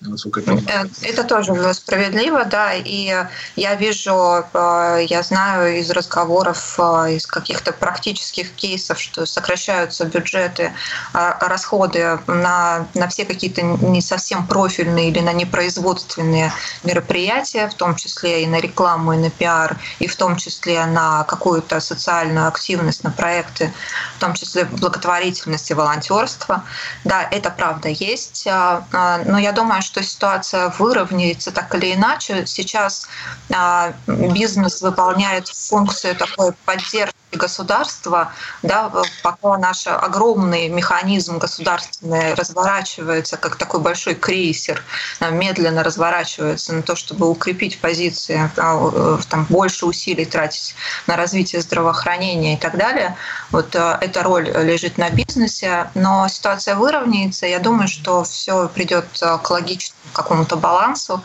Э, 0.66 0.84
это 1.02 1.24
тоже 1.24 1.74
справедливо, 1.74 2.44
да, 2.44 2.72
и 2.74 3.14
я 3.56 3.74
вижу, 3.74 4.44
э, 4.52 5.06
я 5.08 5.22
знаю 5.22 5.78
из 5.78 5.90
разговоров, 5.90 6.76
э, 6.78 7.16
из 7.16 7.26
каких-то 7.26 7.72
практических 7.72 8.50
кейсов, 8.52 9.00
что 9.00 9.26
сокращаются 9.26 10.04
бюджеты, 10.04 10.72
расходы 11.12 12.18
на, 12.26 12.86
на 12.94 13.08
все 13.08 13.24
какие-то 13.24 13.62
не 13.62 14.00
совсем 14.00 14.46
профильные 14.46 15.10
или 15.10 15.20
на 15.20 15.32
непроизводственные 15.32 16.52
мероприятия, 16.84 17.68
в 17.68 17.74
том 17.74 17.96
числе 17.96 18.44
и 18.44 18.46
на 18.46 18.56
рекламу 18.56 18.69
и 19.12 19.18
на 19.18 19.30
пиар, 19.30 19.76
и 19.98 20.06
в 20.06 20.16
том 20.16 20.36
числе 20.36 20.86
на 20.86 21.24
какую-то 21.24 21.80
социальную 21.80 22.48
активность, 22.48 23.04
на 23.04 23.10
проекты, 23.10 23.72
в 24.16 24.20
том 24.20 24.34
числе 24.34 24.64
благотворительность 24.64 25.70
и 25.70 25.74
волонтерство. 25.74 26.64
Да, 27.04 27.22
это 27.30 27.50
правда 27.50 27.88
есть, 27.88 28.46
а, 28.46 28.86
а, 28.92 29.20
но 29.24 29.38
я 29.38 29.52
думаю, 29.52 29.82
что 29.82 30.02
ситуация 30.02 30.72
выровняется 30.78 31.52
так 31.52 31.74
или 31.74 31.94
иначе. 31.94 32.46
Сейчас 32.46 33.08
а, 33.52 33.92
бизнес 34.06 34.82
выполняет 34.82 35.48
функцию 35.48 36.16
такой 36.16 36.52
поддержки 36.64 37.19
государства, 37.32 38.32
да, 38.62 38.90
пока 39.22 39.56
наш 39.58 39.86
огромный 39.86 40.68
механизм 40.68 41.38
государственный 41.38 42.34
разворачивается, 42.34 43.36
как 43.36 43.56
такой 43.56 43.80
большой 43.80 44.14
крейсер, 44.14 44.82
медленно 45.30 45.82
разворачивается 45.82 46.72
на 46.72 46.82
то, 46.82 46.96
чтобы 46.96 47.28
укрепить 47.28 47.80
позиции, 47.80 48.50
а, 48.56 49.18
там, 49.28 49.46
больше 49.48 49.86
усилий 49.86 50.24
тратить 50.24 50.74
на 51.06 51.16
развитие 51.16 51.62
здравоохранения 51.62 52.54
и 52.54 52.56
так 52.58 52.76
далее. 52.76 53.16
Вот 53.50 53.74
э, 53.74 53.98
эта 54.00 54.22
роль 54.22 54.48
лежит 54.48 54.98
на 54.98 55.10
бизнесе, 55.10 55.90
но 55.94 56.28
ситуация 56.28 56.74
выровняется. 56.74 57.46
Я 57.46 57.58
думаю, 57.58 57.88
что 57.88 58.24
все 58.24 58.68
придет 58.68 59.06
э, 59.22 59.38
к 59.42 59.50
логичному 59.50 60.00
какому-то 60.12 60.56
балансу. 60.56 61.22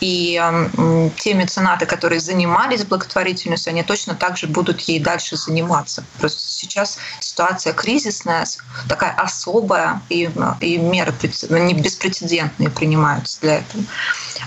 И 0.00 0.42
те 1.18 1.34
меценаты, 1.34 1.86
которые 1.86 2.20
занимались 2.20 2.84
благотворительностью, 2.84 3.70
они 3.70 3.82
точно 3.82 4.14
так 4.14 4.36
же 4.36 4.46
будут 4.46 4.80
ей 4.82 5.00
дальше 5.00 5.36
заниматься. 5.36 6.04
Просто 6.18 6.42
сейчас 6.42 6.98
ситуация 7.20 7.72
кризисная, 7.72 8.46
такая 8.88 9.12
особая, 9.12 10.02
и, 10.08 10.30
и 10.60 10.78
меры 10.78 11.14
не 11.50 11.74
беспрецедентные 11.74 12.70
принимаются 12.70 13.40
для 13.40 13.58
этого. 13.58 13.84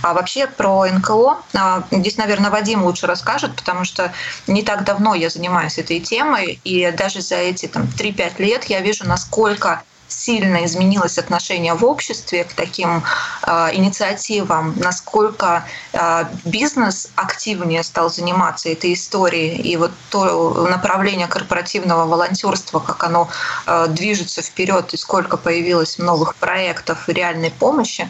А 0.02 0.14
вообще 0.14 0.48
про 0.48 0.86
НКО, 0.86 1.38
а, 1.54 1.84
здесь, 1.92 2.18
наверное, 2.18 2.52
Вадим 2.52 2.84
лучше 2.84 3.08
расскажет, 3.08 3.56
потому 3.56 3.84
что 3.84 4.14
не 4.46 4.64
так 4.64 4.84
давно 4.84 5.16
я 5.16 5.30
занимаюсь 5.30 5.78
этой 5.78 6.00
темой, 6.00 6.60
и 6.64 6.92
даже 6.92 7.22
за 7.22 7.36
эти 7.36 7.68
там, 7.68 7.84
3-5 7.84 8.42
лет 8.42 8.66
я 8.66 8.82
вижу, 8.82 9.08
насколько 9.08 9.84
сильно 10.08 10.66
изменилось 10.66 11.18
отношение 11.18 11.74
в 11.74 11.84
обществе 11.86 12.44
к 12.44 12.54
таким 12.54 13.04
э, 13.44 13.70
инициативам, 13.74 14.74
насколько 14.78 15.66
э, 15.94 16.26
бизнес 16.46 17.10
активнее 17.16 17.84
стал 17.84 18.10
заниматься 18.10 18.70
этой 18.70 18.94
историей, 18.94 19.62
и 19.62 19.76
вот 19.78 19.92
то 20.10 20.68
направление 20.70 21.28
корпоративного 21.28 22.06
волонтерства, 22.06 22.80
как 22.80 23.04
оно 23.04 23.30
э, 23.66 23.88
движется 23.90 24.42
вперед, 24.42 24.94
и 24.94 24.98
сколько 24.98 25.38
появилось 25.38 25.98
новых 25.98 26.36
проектов 26.36 27.10
и 27.10 27.14
реальной 27.14 27.52
помощи, 27.52 28.08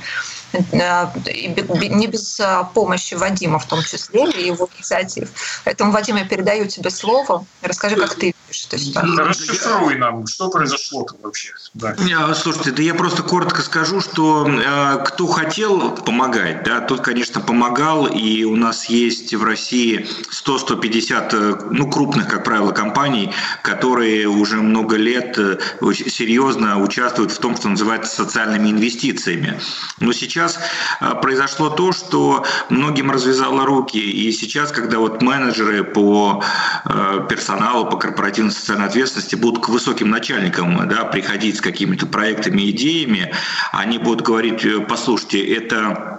Э, 0.53 1.07
не 1.25 2.07
без 2.07 2.41
помощи 2.73 3.15
Вадима 3.15 3.59
в 3.59 3.65
том 3.65 3.81
числе 3.83 4.29
и 4.31 4.47
его 4.47 4.69
инициатив. 4.77 5.29
Поэтому, 5.65 5.91
Вадим, 5.91 6.15
я 6.15 6.25
передаю 6.25 6.67
тебе 6.67 6.89
слово. 6.89 7.45
Расскажи, 7.61 7.95
как 7.95 8.15
ты 8.15 8.33
ситуацию. 8.51 9.17
Расшифруй 9.17 9.95
нам, 9.95 10.27
что 10.27 10.49
произошло 10.49 11.03
там 11.03 11.17
вообще. 11.21 11.53
Да. 11.73 11.95
Слушайте, 12.33 12.71
да 12.71 12.81
я 12.81 12.93
просто 12.93 13.23
коротко 13.23 13.61
скажу, 13.61 14.01
что 14.01 14.47
э, 14.47 15.03
кто 15.05 15.27
хотел 15.27 15.91
помогать, 15.91 16.63
да, 16.63 16.81
тот, 16.81 17.01
конечно, 17.01 17.41
помогал, 17.41 18.07
и 18.07 18.43
у 18.43 18.55
нас 18.55 18.85
есть 18.89 19.33
в 19.33 19.43
России 19.43 20.07
100-150, 20.31 21.67
ну, 21.71 21.89
крупных, 21.89 22.27
как 22.27 22.43
правило, 22.43 22.71
компаний, 22.71 23.33
которые 23.63 24.27
уже 24.27 24.57
много 24.57 24.95
лет 24.95 25.37
серьезно 25.37 26.81
участвуют 26.81 27.31
в 27.31 27.39
том, 27.39 27.55
что 27.55 27.69
называется 27.69 28.15
социальными 28.15 28.69
инвестициями. 28.69 29.59
Но 29.99 30.13
сейчас 30.13 30.59
а, 30.99 31.15
произошло 31.15 31.69
то, 31.69 31.91
что 31.91 32.45
многим 32.69 33.11
развязало 33.11 33.65
руки. 33.65 33.97
И 33.99 34.31
сейчас, 34.31 34.71
когда 34.71 34.99
вот 34.99 35.21
менеджеры 35.21 35.83
по 35.83 36.43
а, 36.85 37.19
персоналу, 37.21 37.89
по 37.89 37.97
корпоративной 38.37 38.51
социальной 38.51 38.85
ответственности 38.85 39.35
будут 39.35 39.65
к 39.65 39.69
высоким 39.69 40.09
начальникам 40.09 40.87
да, 40.87 41.05
приходить 41.05 41.57
с 41.57 41.61
какими-то 41.61 42.05
проектами, 42.05 42.69
идеями, 42.69 43.33
они 43.71 43.97
будут 43.97 44.25
говорить, 44.25 44.65
послушайте, 44.87 45.43
это 45.55 46.16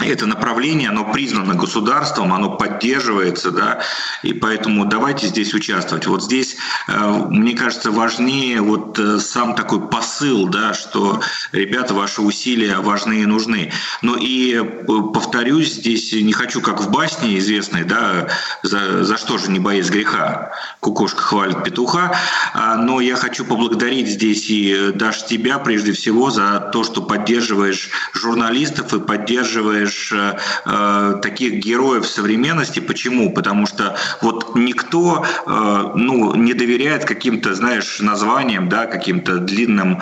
это 0.00 0.26
направление, 0.26 0.88
оно 0.88 1.12
признано 1.12 1.54
государством, 1.54 2.32
оно 2.32 2.50
поддерживается, 2.50 3.50
да, 3.50 3.80
и 4.22 4.32
поэтому 4.32 4.84
давайте 4.84 5.26
здесь 5.26 5.54
участвовать. 5.54 6.06
Вот 6.06 6.22
здесь, 6.22 6.56
э, 6.88 7.26
мне 7.28 7.54
кажется, 7.54 7.90
важнее 7.90 8.60
вот 8.60 8.98
э, 8.98 9.18
сам 9.18 9.54
такой 9.54 9.88
посыл, 9.88 10.46
да, 10.48 10.74
что, 10.74 11.20
ребята, 11.52 11.94
ваши 11.94 12.22
усилия 12.22 12.78
важны 12.78 13.22
и 13.22 13.26
нужны. 13.26 13.72
Ну 14.02 14.16
и 14.16 14.54
э, 14.54 14.64
повторюсь, 15.12 15.74
здесь 15.74 16.12
не 16.12 16.32
хочу, 16.32 16.60
как 16.60 16.80
в 16.80 16.90
басне 16.90 17.38
известной, 17.38 17.84
да, 17.84 18.28
за, 18.62 19.04
за 19.04 19.16
что 19.16 19.38
же 19.38 19.50
не 19.50 19.58
боясь 19.58 19.90
греха, 19.90 20.52
кукушка 20.80 21.22
хвалит 21.22 21.62
петуха, 21.62 22.16
а, 22.54 22.76
но 22.76 23.00
я 23.00 23.16
хочу 23.16 23.44
поблагодарить 23.44 24.08
здесь 24.08 24.48
и 24.48 24.92
даже 24.94 25.26
тебя, 25.26 25.58
прежде 25.58 25.92
всего, 25.92 26.30
за 26.30 26.70
то, 26.72 26.84
что 26.84 27.02
поддерживаешь 27.02 27.90
журналистов 28.14 28.92
и 28.94 29.00
поддерживаешь 29.00 29.89
ищешь 29.90 30.12
э, 30.12 30.38
э, 30.64 31.20
таких 31.22 31.54
героев 31.54 32.06
современности. 32.06 32.80
Почему? 32.80 33.32
Потому 33.32 33.66
что 33.66 33.96
вот 34.22 34.54
никто 34.54 35.24
э, 35.46 35.92
ну, 35.94 36.34
не 36.34 36.54
доверяет 36.54 37.04
каким-то, 37.04 37.54
знаешь, 37.54 38.00
названиям, 38.00 38.68
да, 38.68 38.86
каким-то 38.86 39.38
длинным, 39.38 40.00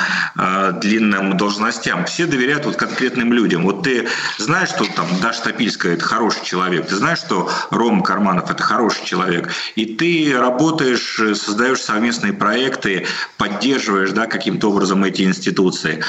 длинным 0.80 1.36
должностям. 1.36 2.04
Все 2.04 2.26
доверяют 2.26 2.66
вот 2.66 2.76
конкретным 2.76 3.32
людям. 3.32 3.62
Вот 3.64 3.82
ты 3.82 4.08
знаешь, 4.38 4.68
что 4.68 4.84
там 4.94 5.06
Даша 5.22 5.44
Топильская– 5.44 5.94
это 5.94 6.04
хороший 6.04 6.44
человек. 6.44 6.86
Ты 6.88 6.96
знаешь, 6.96 7.18
что 7.18 7.50
Рома 7.70 8.02
Карманов– 8.02 8.50
это 8.50 8.62
хороший 8.62 9.04
человек. 9.04 9.50
И 9.76 9.86
ты 9.86 10.34
работаешь, 10.38 11.20
создаешь 11.38 11.80
совместные 11.80 12.32
проекты, 12.32 13.06
поддерживаешь 13.36 14.10
да, 14.10 14.26
каким-то 14.26 14.70
образом 14.70 15.04
эти 15.04 15.22
институции. 15.22 16.02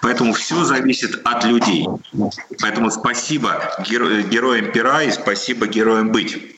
Поэтому 0.00 0.32
все 0.32 0.64
зависит 0.64 1.20
от 1.24 1.44
людей. 1.44 1.86
Поэтому 2.60 2.90
спасибо 2.90 3.15
спасибо 3.16 3.74
геро- 3.78 4.22
героям 4.22 4.70
пера 4.72 5.02
и 5.02 5.10
спасибо 5.10 5.66
героям 5.66 6.12
быть. 6.12 6.56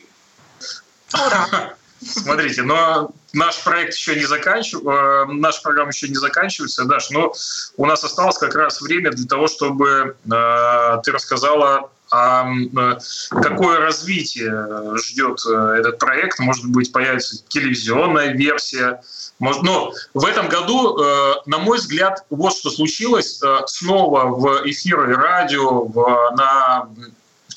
Ура! 1.15 1.75
Смотрите, 2.01 2.63
но 2.63 3.11
наш 3.33 3.63
проект 3.63 3.95
еще 3.95 4.15
не 4.15 4.25
заканчивается, 4.25 4.89
э, 4.89 5.33
наша 5.33 5.63
программа 5.63 5.91
еще 5.91 6.09
не 6.09 6.15
заканчивается, 6.15 6.85
Даш, 6.85 7.11
но 7.11 7.33
у 7.77 7.87
нас 7.87 8.05
осталось 8.05 8.39
как 8.39 8.55
раз 8.55 8.81
время 8.81 9.11
для 9.11 9.27
того, 9.27 9.49
чтобы 9.49 10.17
э, 10.31 11.01
ты 11.03 11.13
рассказала 11.13 11.91
а 12.11 12.49
какое 13.31 13.81
развитие 13.81 14.97
ждет 14.97 15.41
э, 15.47 15.77
этот 15.79 15.99
проект? 15.99 16.39
Может 16.39 16.67
быть, 16.67 16.93
появится 16.93 17.43
телевизионная 17.49 18.33
версия? 18.33 19.03
Может, 19.39 19.63
но 19.63 19.93
в 20.15 20.25
этом 20.25 20.49
году, 20.49 20.99
э, 20.99 21.35
на 21.47 21.59
мой 21.59 21.79
взгляд, 21.79 22.25
вот 22.31 22.55
что 22.55 22.71
случилось. 22.71 23.43
Э, 23.43 23.61
снова 23.67 24.25
в 24.25 24.63
эфиры 24.65 25.15
радио, 25.15 25.85
в, 25.85 26.35
на 26.37 26.89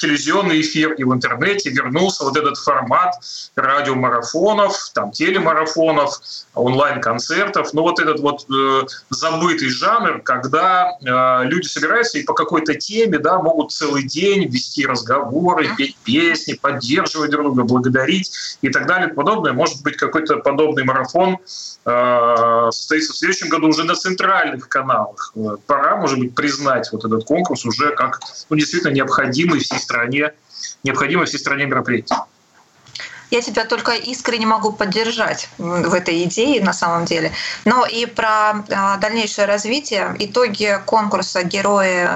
телевизионный 0.02 0.62
эфир 0.62 0.94
и 0.94 1.04
в 1.04 1.14
интернете 1.14 1.70
вернулся 1.70 2.24
вот 2.24 2.36
этот 2.36 2.58
формат 2.58 3.16
радиомарафонов, 3.56 4.90
там 4.94 5.12
телемарафонов, 5.12 6.20
онлайн-концертов. 6.56 7.74
Ну 7.74 7.84
вот 7.84 8.00
этот 8.00 8.20
вот 8.20 8.46
э, 8.50 8.88
забытый 9.10 9.70
жанр, 9.70 10.22
когда 10.24 10.92
э, 11.00 11.46
люди 11.46 11.68
собираются 11.68 12.18
и 12.18 12.24
по 12.24 12.34
какой-то 12.34 12.74
теме 12.74 13.20
да, 13.20 13.40
могут 13.40 13.72
целый 13.72 14.04
день 14.04 14.48
вести 14.48 14.86
разговоры, 14.86 15.70
петь 15.78 15.96
песни, 16.04 16.54
поддерживать 16.54 17.30
друг 17.30 17.46
друга, 17.46 17.64
благодарить 17.64 18.32
и 18.62 18.70
так 18.70 18.88
далее 18.88 19.10
и 19.10 19.14
подобное. 19.14 19.54
Может 19.54 19.84
быть 19.84 19.98
какой-то 19.98 20.38
подобный 20.38 20.84
марафон 20.84 21.38
э, 21.86 22.70
состоится 22.72 23.14
в 23.14 23.18
следующем 23.18 23.50
году 23.50 23.68
уже 23.68 23.84
на 23.84 23.94
центральных 23.94 24.68
каналах. 24.68 25.34
Пора, 25.68 25.98
может 25.98 26.18
быть, 26.18 26.34
признать 26.34 26.90
вот 26.92 27.06
этот 27.06 27.26
конкурс 27.26 27.66
уже 27.66 27.92
как 27.96 28.20
ну, 28.50 28.58
действительно 28.58 28.92
необходимый 28.92 29.60
всей 29.60 29.78
стране, 29.78 29.91
необходимое 30.84 31.26
всей 31.26 31.38
стране 31.38 31.66
мероприятие. 31.66 32.18
Я 33.32 33.42
тебя 33.42 33.64
только 33.64 33.94
искренне 33.94 34.46
могу 34.46 34.74
поддержать 34.74 35.48
в 35.58 35.94
этой 35.94 36.22
идее 36.26 36.62
на 36.62 36.74
самом 36.74 37.06
деле. 37.06 37.32
Но 37.64 37.86
и 37.86 38.06
про 38.06 38.66
а, 38.70 38.98
дальнейшее 38.98 39.46
развитие, 39.46 40.14
итоги 40.20 40.78
конкурса 40.86 41.44
«Герои 41.44 42.10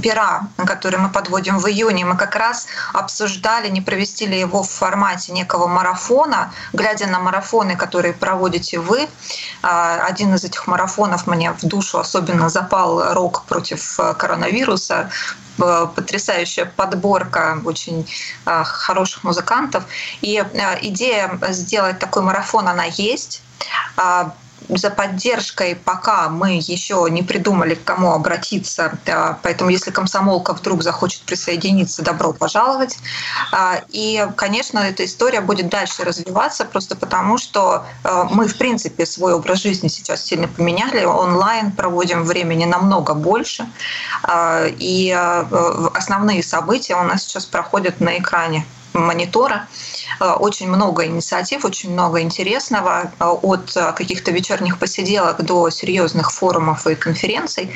пера», 0.00 0.46
который 0.64 1.00
мы 1.00 1.08
подводим 1.08 1.58
в 1.58 1.66
июне, 1.66 2.04
мы 2.04 2.16
как 2.16 2.36
раз 2.36 2.68
обсуждали, 2.92 3.68
не 3.68 3.80
провести 3.80 4.26
ли 4.26 4.38
его 4.38 4.62
в 4.62 4.70
формате 4.70 5.32
некого 5.32 5.66
марафона, 5.66 6.54
глядя 6.72 7.08
на 7.08 7.18
марафоны, 7.18 7.76
которые 7.76 8.14
проводите 8.14 8.78
вы. 8.78 9.08
А, 9.62 10.06
один 10.06 10.32
из 10.34 10.44
этих 10.44 10.68
марафонов 10.68 11.26
мне 11.26 11.50
в 11.50 11.64
душу 11.64 11.98
особенно 11.98 12.48
запал 12.48 13.12
«Рок 13.12 13.42
против 13.46 13.98
э, 13.98 14.14
коронавируса», 14.14 15.10
потрясающая 15.58 16.64
подборка 16.64 17.60
очень 17.64 18.08
э, 18.46 18.64
хороших 18.64 19.24
музыкантов. 19.24 19.84
И 20.20 20.36
э, 20.36 20.78
идея 20.82 21.38
сделать 21.48 21.98
такой 21.98 22.22
марафон, 22.22 22.68
она 22.68 22.84
есть 22.84 23.42
а, 23.96 24.32
за 24.68 24.90
поддержкой, 24.90 25.76
пока 25.76 26.28
мы 26.28 26.58
еще 26.60 27.06
не 27.10 27.22
придумали, 27.22 27.74
к 27.74 27.84
кому 27.84 28.12
обратиться. 28.12 28.98
Поэтому, 29.42 29.70
если 29.70 29.90
комсомолка 29.90 30.52
вдруг 30.54 30.82
захочет 30.82 31.22
присоединиться, 31.22 32.02
добро 32.02 32.32
пожаловать. 32.32 32.98
А, 33.52 33.80
и, 33.88 34.26
конечно, 34.36 34.78
эта 34.78 35.04
история 35.04 35.40
будет 35.40 35.68
дальше 35.68 36.04
развиваться, 36.04 36.64
просто 36.64 36.96
потому 36.96 37.38
что 37.38 37.86
а, 38.04 38.24
мы, 38.24 38.46
в 38.46 38.58
принципе, 38.58 39.06
свой 39.06 39.34
образ 39.34 39.60
жизни 39.60 39.88
сейчас 39.88 40.24
сильно 40.24 40.48
поменяли. 40.48 41.04
Онлайн 41.04 41.72
проводим 41.72 42.24
времени 42.24 42.64
намного 42.64 43.14
больше. 43.14 43.66
А, 44.22 44.66
и 44.66 45.10
основные 45.94 46.42
события 46.42 46.96
у 46.96 47.02
нас 47.02 47.22
сейчас 47.22 47.46
проходят 47.46 48.00
на 48.00 48.18
экране 48.18 48.66
монитора. 48.92 49.66
Э, 50.20 50.32
очень 50.32 50.68
много 50.68 51.06
инициатив, 51.06 51.64
очень 51.64 51.92
много 51.92 52.20
интересного, 52.20 53.12
э, 53.18 53.24
от 53.24 53.76
э, 53.76 53.92
каких-то 53.92 54.30
вечерних 54.30 54.78
посиделок 54.78 55.42
до 55.44 55.70
серьезных 55.70 56.32
форумов 56.32 56.86
и 56.86 56.94
конференций. 56.94 57.70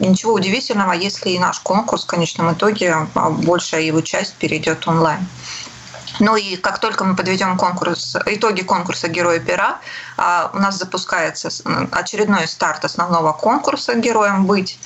Ничего 0.00 0.34
удивительного, 0.34 0.92
если 0.92 1.30
и 1.30 1.38
наш 1.38 1.60
конкурс 1.60 2.04
в 2.04 2.06
конечном 2.06 2.52
итоге 2.52 3.06
большая 3.14 3.82
его 3.82 4.00
часть 4.00 4.34
перейдет 4.34 4.88
онлайн. 4.88 5.26
Ну 6.20 6.36
и 6.36 6.56
как 6.56 6.78
только 6.78 7.04
мы 7.04 7.16
подведем 7.16 7.56
конкурс, 7.56 8.16
итоги 8.26 8.62
конкурса 8.62 9.08
«Герои 9.08 9.38
пера», 9.38 9.78
у 10.18 10.58
нас 10.58 10.78
запускается 10.78 11.48
очередной 11.90 12.46
старт 12.46 12.84
основного 12.84 13.32
конкурса 13.32 13.94
«Героем 13.94 14.46
быть». 14.46 14.78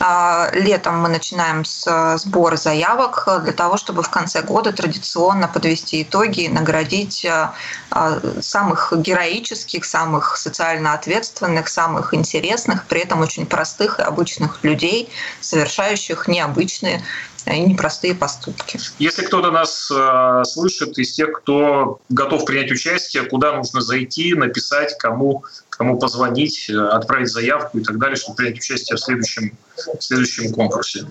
А, 0.00 0.50
летом 0.52 1.00
мы 1.00 1.08
начинаем 1.08 1.64
с 1.64 1.86
э, 1.86 2.18
сбора 2.18 2.56
заявок 2.56 3.28
для 3.42 3.52
того, 3.52 3.76
чтобы 3.76 4.02
в 4.02 4.10
конце 4.10 4.42
года 4.42 4.72
традиционно 4.72 5.48
подвести 5.48 6.02
итоги 6.02 6.40
и 6.42 6.48
наградить 6.48 7.24
э, 7.24 7.50
а, 7.90 8.20
самых 8.40 8.92
героических, 8.96 9.84
самых 9.84 10.36
социально 10.36 10.94
ответственных, 10.94 11.68
самых 11.68 12.12
интересных, 12.12 12.86
при 12.86 13.00
этом 13.00 13.20
очень 13.20 13.46
простых 13.46 14.00
и 14.00 14.02
обычных 14.02 14.62
людей, 14.64 15.10
совершающих 15.40 16.28
необычные 16.28 17.02
и 17.46 17.60
непростые 17.60 18.14
поступки. 18.14 18.78
Если 18.98 19.24
кто-то 19.24 19.50
нас 19.50 19.90
э, 19.90 20.42
слышит 20.44 20.98
из 20.98 21.12
тех, 21.12 21.32
кто 21.32 22.00
готов 22.08 22.44
принять 22.44 22.70
участие, 22.70 23.24
куда 23.24 23.52
нужно 23.52 23.80
зайти, 23.80 24.34
написать, 24.34 24.96
кому, 24.98 25.44
кому 25.68 25.98
позвонить, 25.98 26.70
э, 26.70 26.78
отправить 26.78 27.28
заявку 27.28 27.78
и 27.78 27.84
так 27.84 27.98
далее, 27.98 28.16
чтобы 28.16 28.36
принять 28.36 28.58
участие 28.58 28.96
в 28.96 29.00
следующем, 29.00 29.56
в 29.76 30.02
следующем 30.02 30.52
конкурсе? 30.52 31.06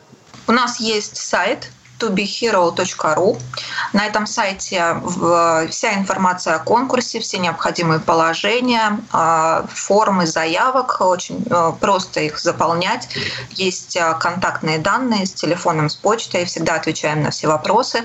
У 0.48 0.52
нас 0.52 0.80
есть 0.80 1.18
сайт 1.18 1.70
tobehero.ru. 2.00 3.38
На 3.94 4.06
этом 4.06 4.28
сайте 4.28 4.96
вся 5.70 5.94
информация 5.94 6.56
о 6.56 6.60
конкурсе, 6.60 7.20
все 7.20 7.38
необходимые 7.38 8.00
положения, 8.00 9.00
а, 9.12 9.66
формы 9.74 10.26
заявок. 10.26 10.98
Очень 11.00 11.46
э, 11.50 11.72
просто 11.80 12.22
их 12.22 12.40
заполнять. 12.40 13.10
Есть 13.52 13.96
э, 13.96 14.16
контактные 14.20 14.80
данные 14.80 15.26
с 15.26 15.34
телефоном, 15.34 15.90
с 15.90 15.96
почтой. 15.96 16.46
Всегда 16.46 16.76
отвечаем 16.76 17.24
на 17.24 17.32
все 17.32 17.48
вопросы. 17.48 18.04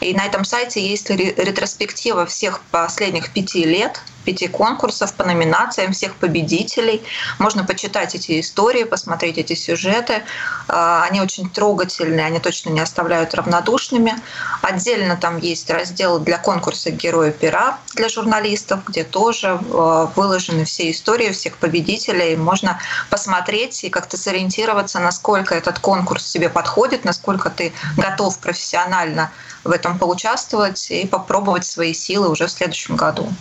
И 0.00 0.14
на 0.14 0.24
этом 0.24 0.44
сайте 0.44 0.86
есть 0.86 1.10
ретроспектива 1.10 2.26
всех 2.26 2.60
последних 2.70 3.32
пяти 3.32 3.64
лет 3.64 4.00
пяти 4.24 4.48
конкурсов 4.48 5.14
по 5.14 5.24
номинациям 5.24 5.92
всех 5.92 6.14
победителей. 6.16 7.02
Можно 7.38 7.64
почитать 7.64 8.14
эти 8.14 8.40
истории, 8.40 8.84
посмотреть 8.84 9.38
эти 9.38 9.54
сюжеты. 9.54 10.22
А, 10.68 11.04
они 11.04 11.20
очень 11.20 11.48
трогательные, 11.50 12.26
они 12.26 12.38
точно 12.38 12.70
не 12.70 12.80
оставляют 12.80 13.34
равнодушными. 13.34 14.14
Отдельно 14.62 15.16
там 15.16 15.38
есть 15.38 15.70
раздел 15.70 16.18
для 16.18 16.38
конкурса 16.38 16.90
«Герои 16.90 17.30
пера» 17.30 17.78
для 17.94 18.08
журналистов, 18.08 18.80
где 18.86 19.04
тоже 19.04 19.48
а, 19.72 20.10
выложены 20.14 20.64
все 20.64 20.90
истории 20.90 21.30
всех 21.30 21.56
победителей. 21.56 22.36
Можно 22.36 22.80
посмотреть 23.08 23.84
и 23.84 23.90
как-то 23.90 24.16
сориентироваться, 24.16 25.00
насколько 25.00 25.54
этот 25.54 25.78
конкурс 25.78 26.30
тебе 26.30 26.48
подходит, 26.48 27.04
насколько 27.04 27.50
ты 27.50 27.72
готов 27.96 28.38
профессионально 28.38 29.30
в 29.64 29.70
этом 29.70 29.98
поучаствовать 29.98 30.90
и 30.90 31.06
попробовать 31.06 31.64
свои 31.64 31.92
силы 31.92 32.28
уже 32.28 32.46
в 32.46 32.50
следующем 32.50 32.96
году. 32.96 33.32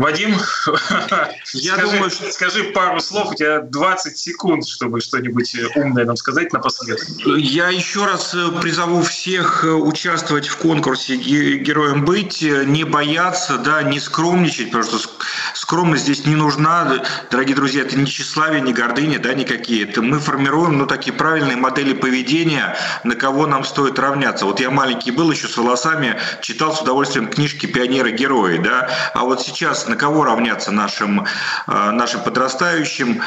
Вадим, 0.00 0.30
я 1.52 1.74
скажи, 1.74 1.92
думаю, 1.92 2.10
что... 2.10 2.30
скажи 2.32 2.64
пару 2.64 3.00
слов, 3.00 3.32
у 3.32 3.34
тебя 3.34 3.60
20 3.60 4.16
секунд, 4.16 4.66
чтобы 4.66 5.02
что-нибудь 5.02 5.54
умное 5.76 6.06
нам 6.06 6.16
сказать 6.16 6.54
напоследок. 6.54 7.06
Я 7.36 7.68
еще 7.68 8.06
раз 8.06 8.34
э, 8.34 8.48
призову 8.62 9.02
всех 9.02 9.62
э, 9.62 9.68
участвовать 9.68 10.48
в 10.48 10.56
конкурсе 10.56 11.16
«Героем 11.16 12.06
быть», 12.06 12.42
э, 12.42 12.64
не 12.64 12.84
бояться, 12.84 13.58
да, 13.58 13.82
не 13.82 14.00
скромничать, 14.00 14.70
потому 14.70 14.84
что 14.84 15.10
скромность 15.52 16.04
здесь 16.04 16.24
не 16.24 16.34
нужна. 16.34 17.04
Дорогие 17.30 17.54
друзья, 17.54 17.82
это 17.82 17.98
не 17.98 18.06
тщеславие, 18.06 18.62
не 18.62 18.72
гордыня, 18.72 19.18
да, 19.18 19.34
никакие. 19.34 19.84
Это 19.84 20.00
мы 20.00 20.18
формируем, 20.18 20.78
ну, 20.78 20.86
такие 20.86 21.12
правильные 21.12 21.58
модели 21.58 21.92
поведения, 21.92 22.74
на 23.04 23.16
кого 23.16 23.46
нам 23.46 23.64
стоит 23.64 23.98
равняться. 23.98 24.46
Вот 24.46 24.60
я 24.60 24.70
маленький 24.70 25.10
был 25.10 25.30
еще 25.30 25.46
с 25.46 25.58
волосами, 25.58 26.18
читал 26.40 26.74
с 26.74 26.80
удовольствием 26.80 27.28
книжки 27.28 27.66
«Пионеры-герои», 27.66 28.56
да, 28.56 28.88
а 29.12 29.24
вот 29.24 29.42
сейчас 29.42 29.89
на 29.90 29.96
кого 29.96 30.24
равняться 30.24 30.70
нашим, 30.70 31.20
э, 31.20 31.90
нашим 31.90 32.22
подрастающим 32.22 33.20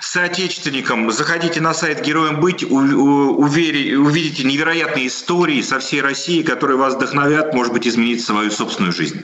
соотечественникам. 0.00 1.10
Заходите 1.10 1.60
на 1.60 1.74
сайт 1.74 2.00
«Героем 2.02 2.40
быть», 2.40 2.62
увидите 2.62 4.44
невероятные 4.44 5.08
истории 5.08 5.60
со 5.60 5.78
всей 5.80 6.00
России, 6.00 6.42
которые 6.42 6.78
вас 6.78 6.94
вдохновят, 6.94 7.52
может 7.52 7.72
быть, 7.72 7.86
изменить 7.86 8.24
свою 8.24 8.50
собственную 8.50 8.92
жизнь. 8.92 9.22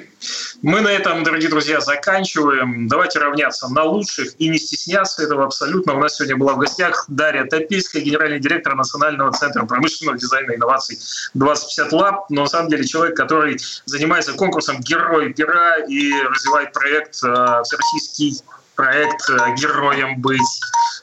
Мы 0.63 0.83
на 0.83 0.89
этом, 0.89 1.25
дорогие 1.25 1.49
друзья, 1.49 1.81
заканчиваем. 1.81 2.87
Давайте 2.87 3.19
равняться 3.19 3.69
на 3.69 3.85
лучших 3.85 4.35
и 4.39 4.49
не 4.49 4.59
стесняться 4.59 5.23
этого 5.23 5.45
абсолютно. 5.47 5.95
У 5.95 5.99
нас 5.99 6.17
сегодня 6.17 6.37
была 6.37 6.53
в 6.53 6.59
гостях 6.59 7.07
Дарья 7.09 7.45
Топильская, 7.45 8.03
генеральный 8.03 8.39
директор 8.39 8.75
Национального 8.75 9.33
центра 9.33 9.65
промышленного 9.65 10.19
дизайна 10.19 10.53
и 10.53 10.57
инноваций 10.57 10.99
2050 11.33 11.93
Lab. 11.93 12.27
Но 12.29 12.43
на 12.43 12.49
самом 12.49 12.69
деле 12.69 12.85
человек, 12.85 13.17
который 13.17 13.59
занимается 13.87 14.35
конкурсом 14.35 14.81
«Герой 14.81 15.33
пера» 15.33 15.79
и 15.79 16.13
развивает 16.25 16.73
проект 16.81 17.23
э, 17.23 17.63
всероссийский 17.65 18.43
проект 18.75 19.29
э, 19.29 19.55
«Героем 19.57 20.21
быть». 20.21 20.41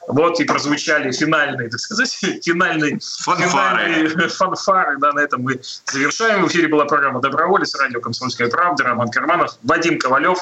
Вот 0.07 0.39
и 0.39 0.45
прозвучали 0.45 1.11
финальные, 1.11 1.69
так 1.69 1.79
сказать, 1.79 2.09
финальные 2.43 2.99
фанфары. 3.23 4.07
Финальные 4.07 4.29
фанфары. 4.29 4.97
Да, 4.99 5.11
на 5.11 5.19
этом 5.19 5.41
мы 5.41 5.59
завершаем. 5.85 6.43
В 6.43 6.47
эфире 6.47 6.69
была 6.69 6.85
программа 6.85 7.21
«Доброволец», 7.21 7.75
радио 7.75 7.99
«Комсомольская 7.99 8.49
правда», 8.49 8.85
Роман 8.85 9.09
Карманов, 9.09 9.57
Вадим 9.63 9.99
Ковалев. 9.99 10.39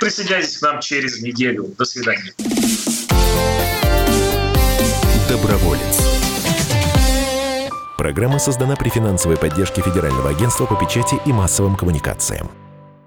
Присоединяйтесь 0.00 0.58
к 0.58 0.62
нам 0.62 0.80
через 0.80 1.20
неделю. 1.20 1.74
До 1.76 1.84
свидания. 1.84 2.32
Доброволец. 5.28 6.00
Программа 7.98 8.38
создана 8.38 8.76
при 8.76 8.90
финансовой 8.90 9.36
поддержке 9.36 9.82
Федерального 9.82 10.30
агентства 10.30 10.66
по 10.66 10.76
печати 10.76 11.16
и 11.26 11.32
массовым 11.32 11.74
коммуникациям. 11.74 12.50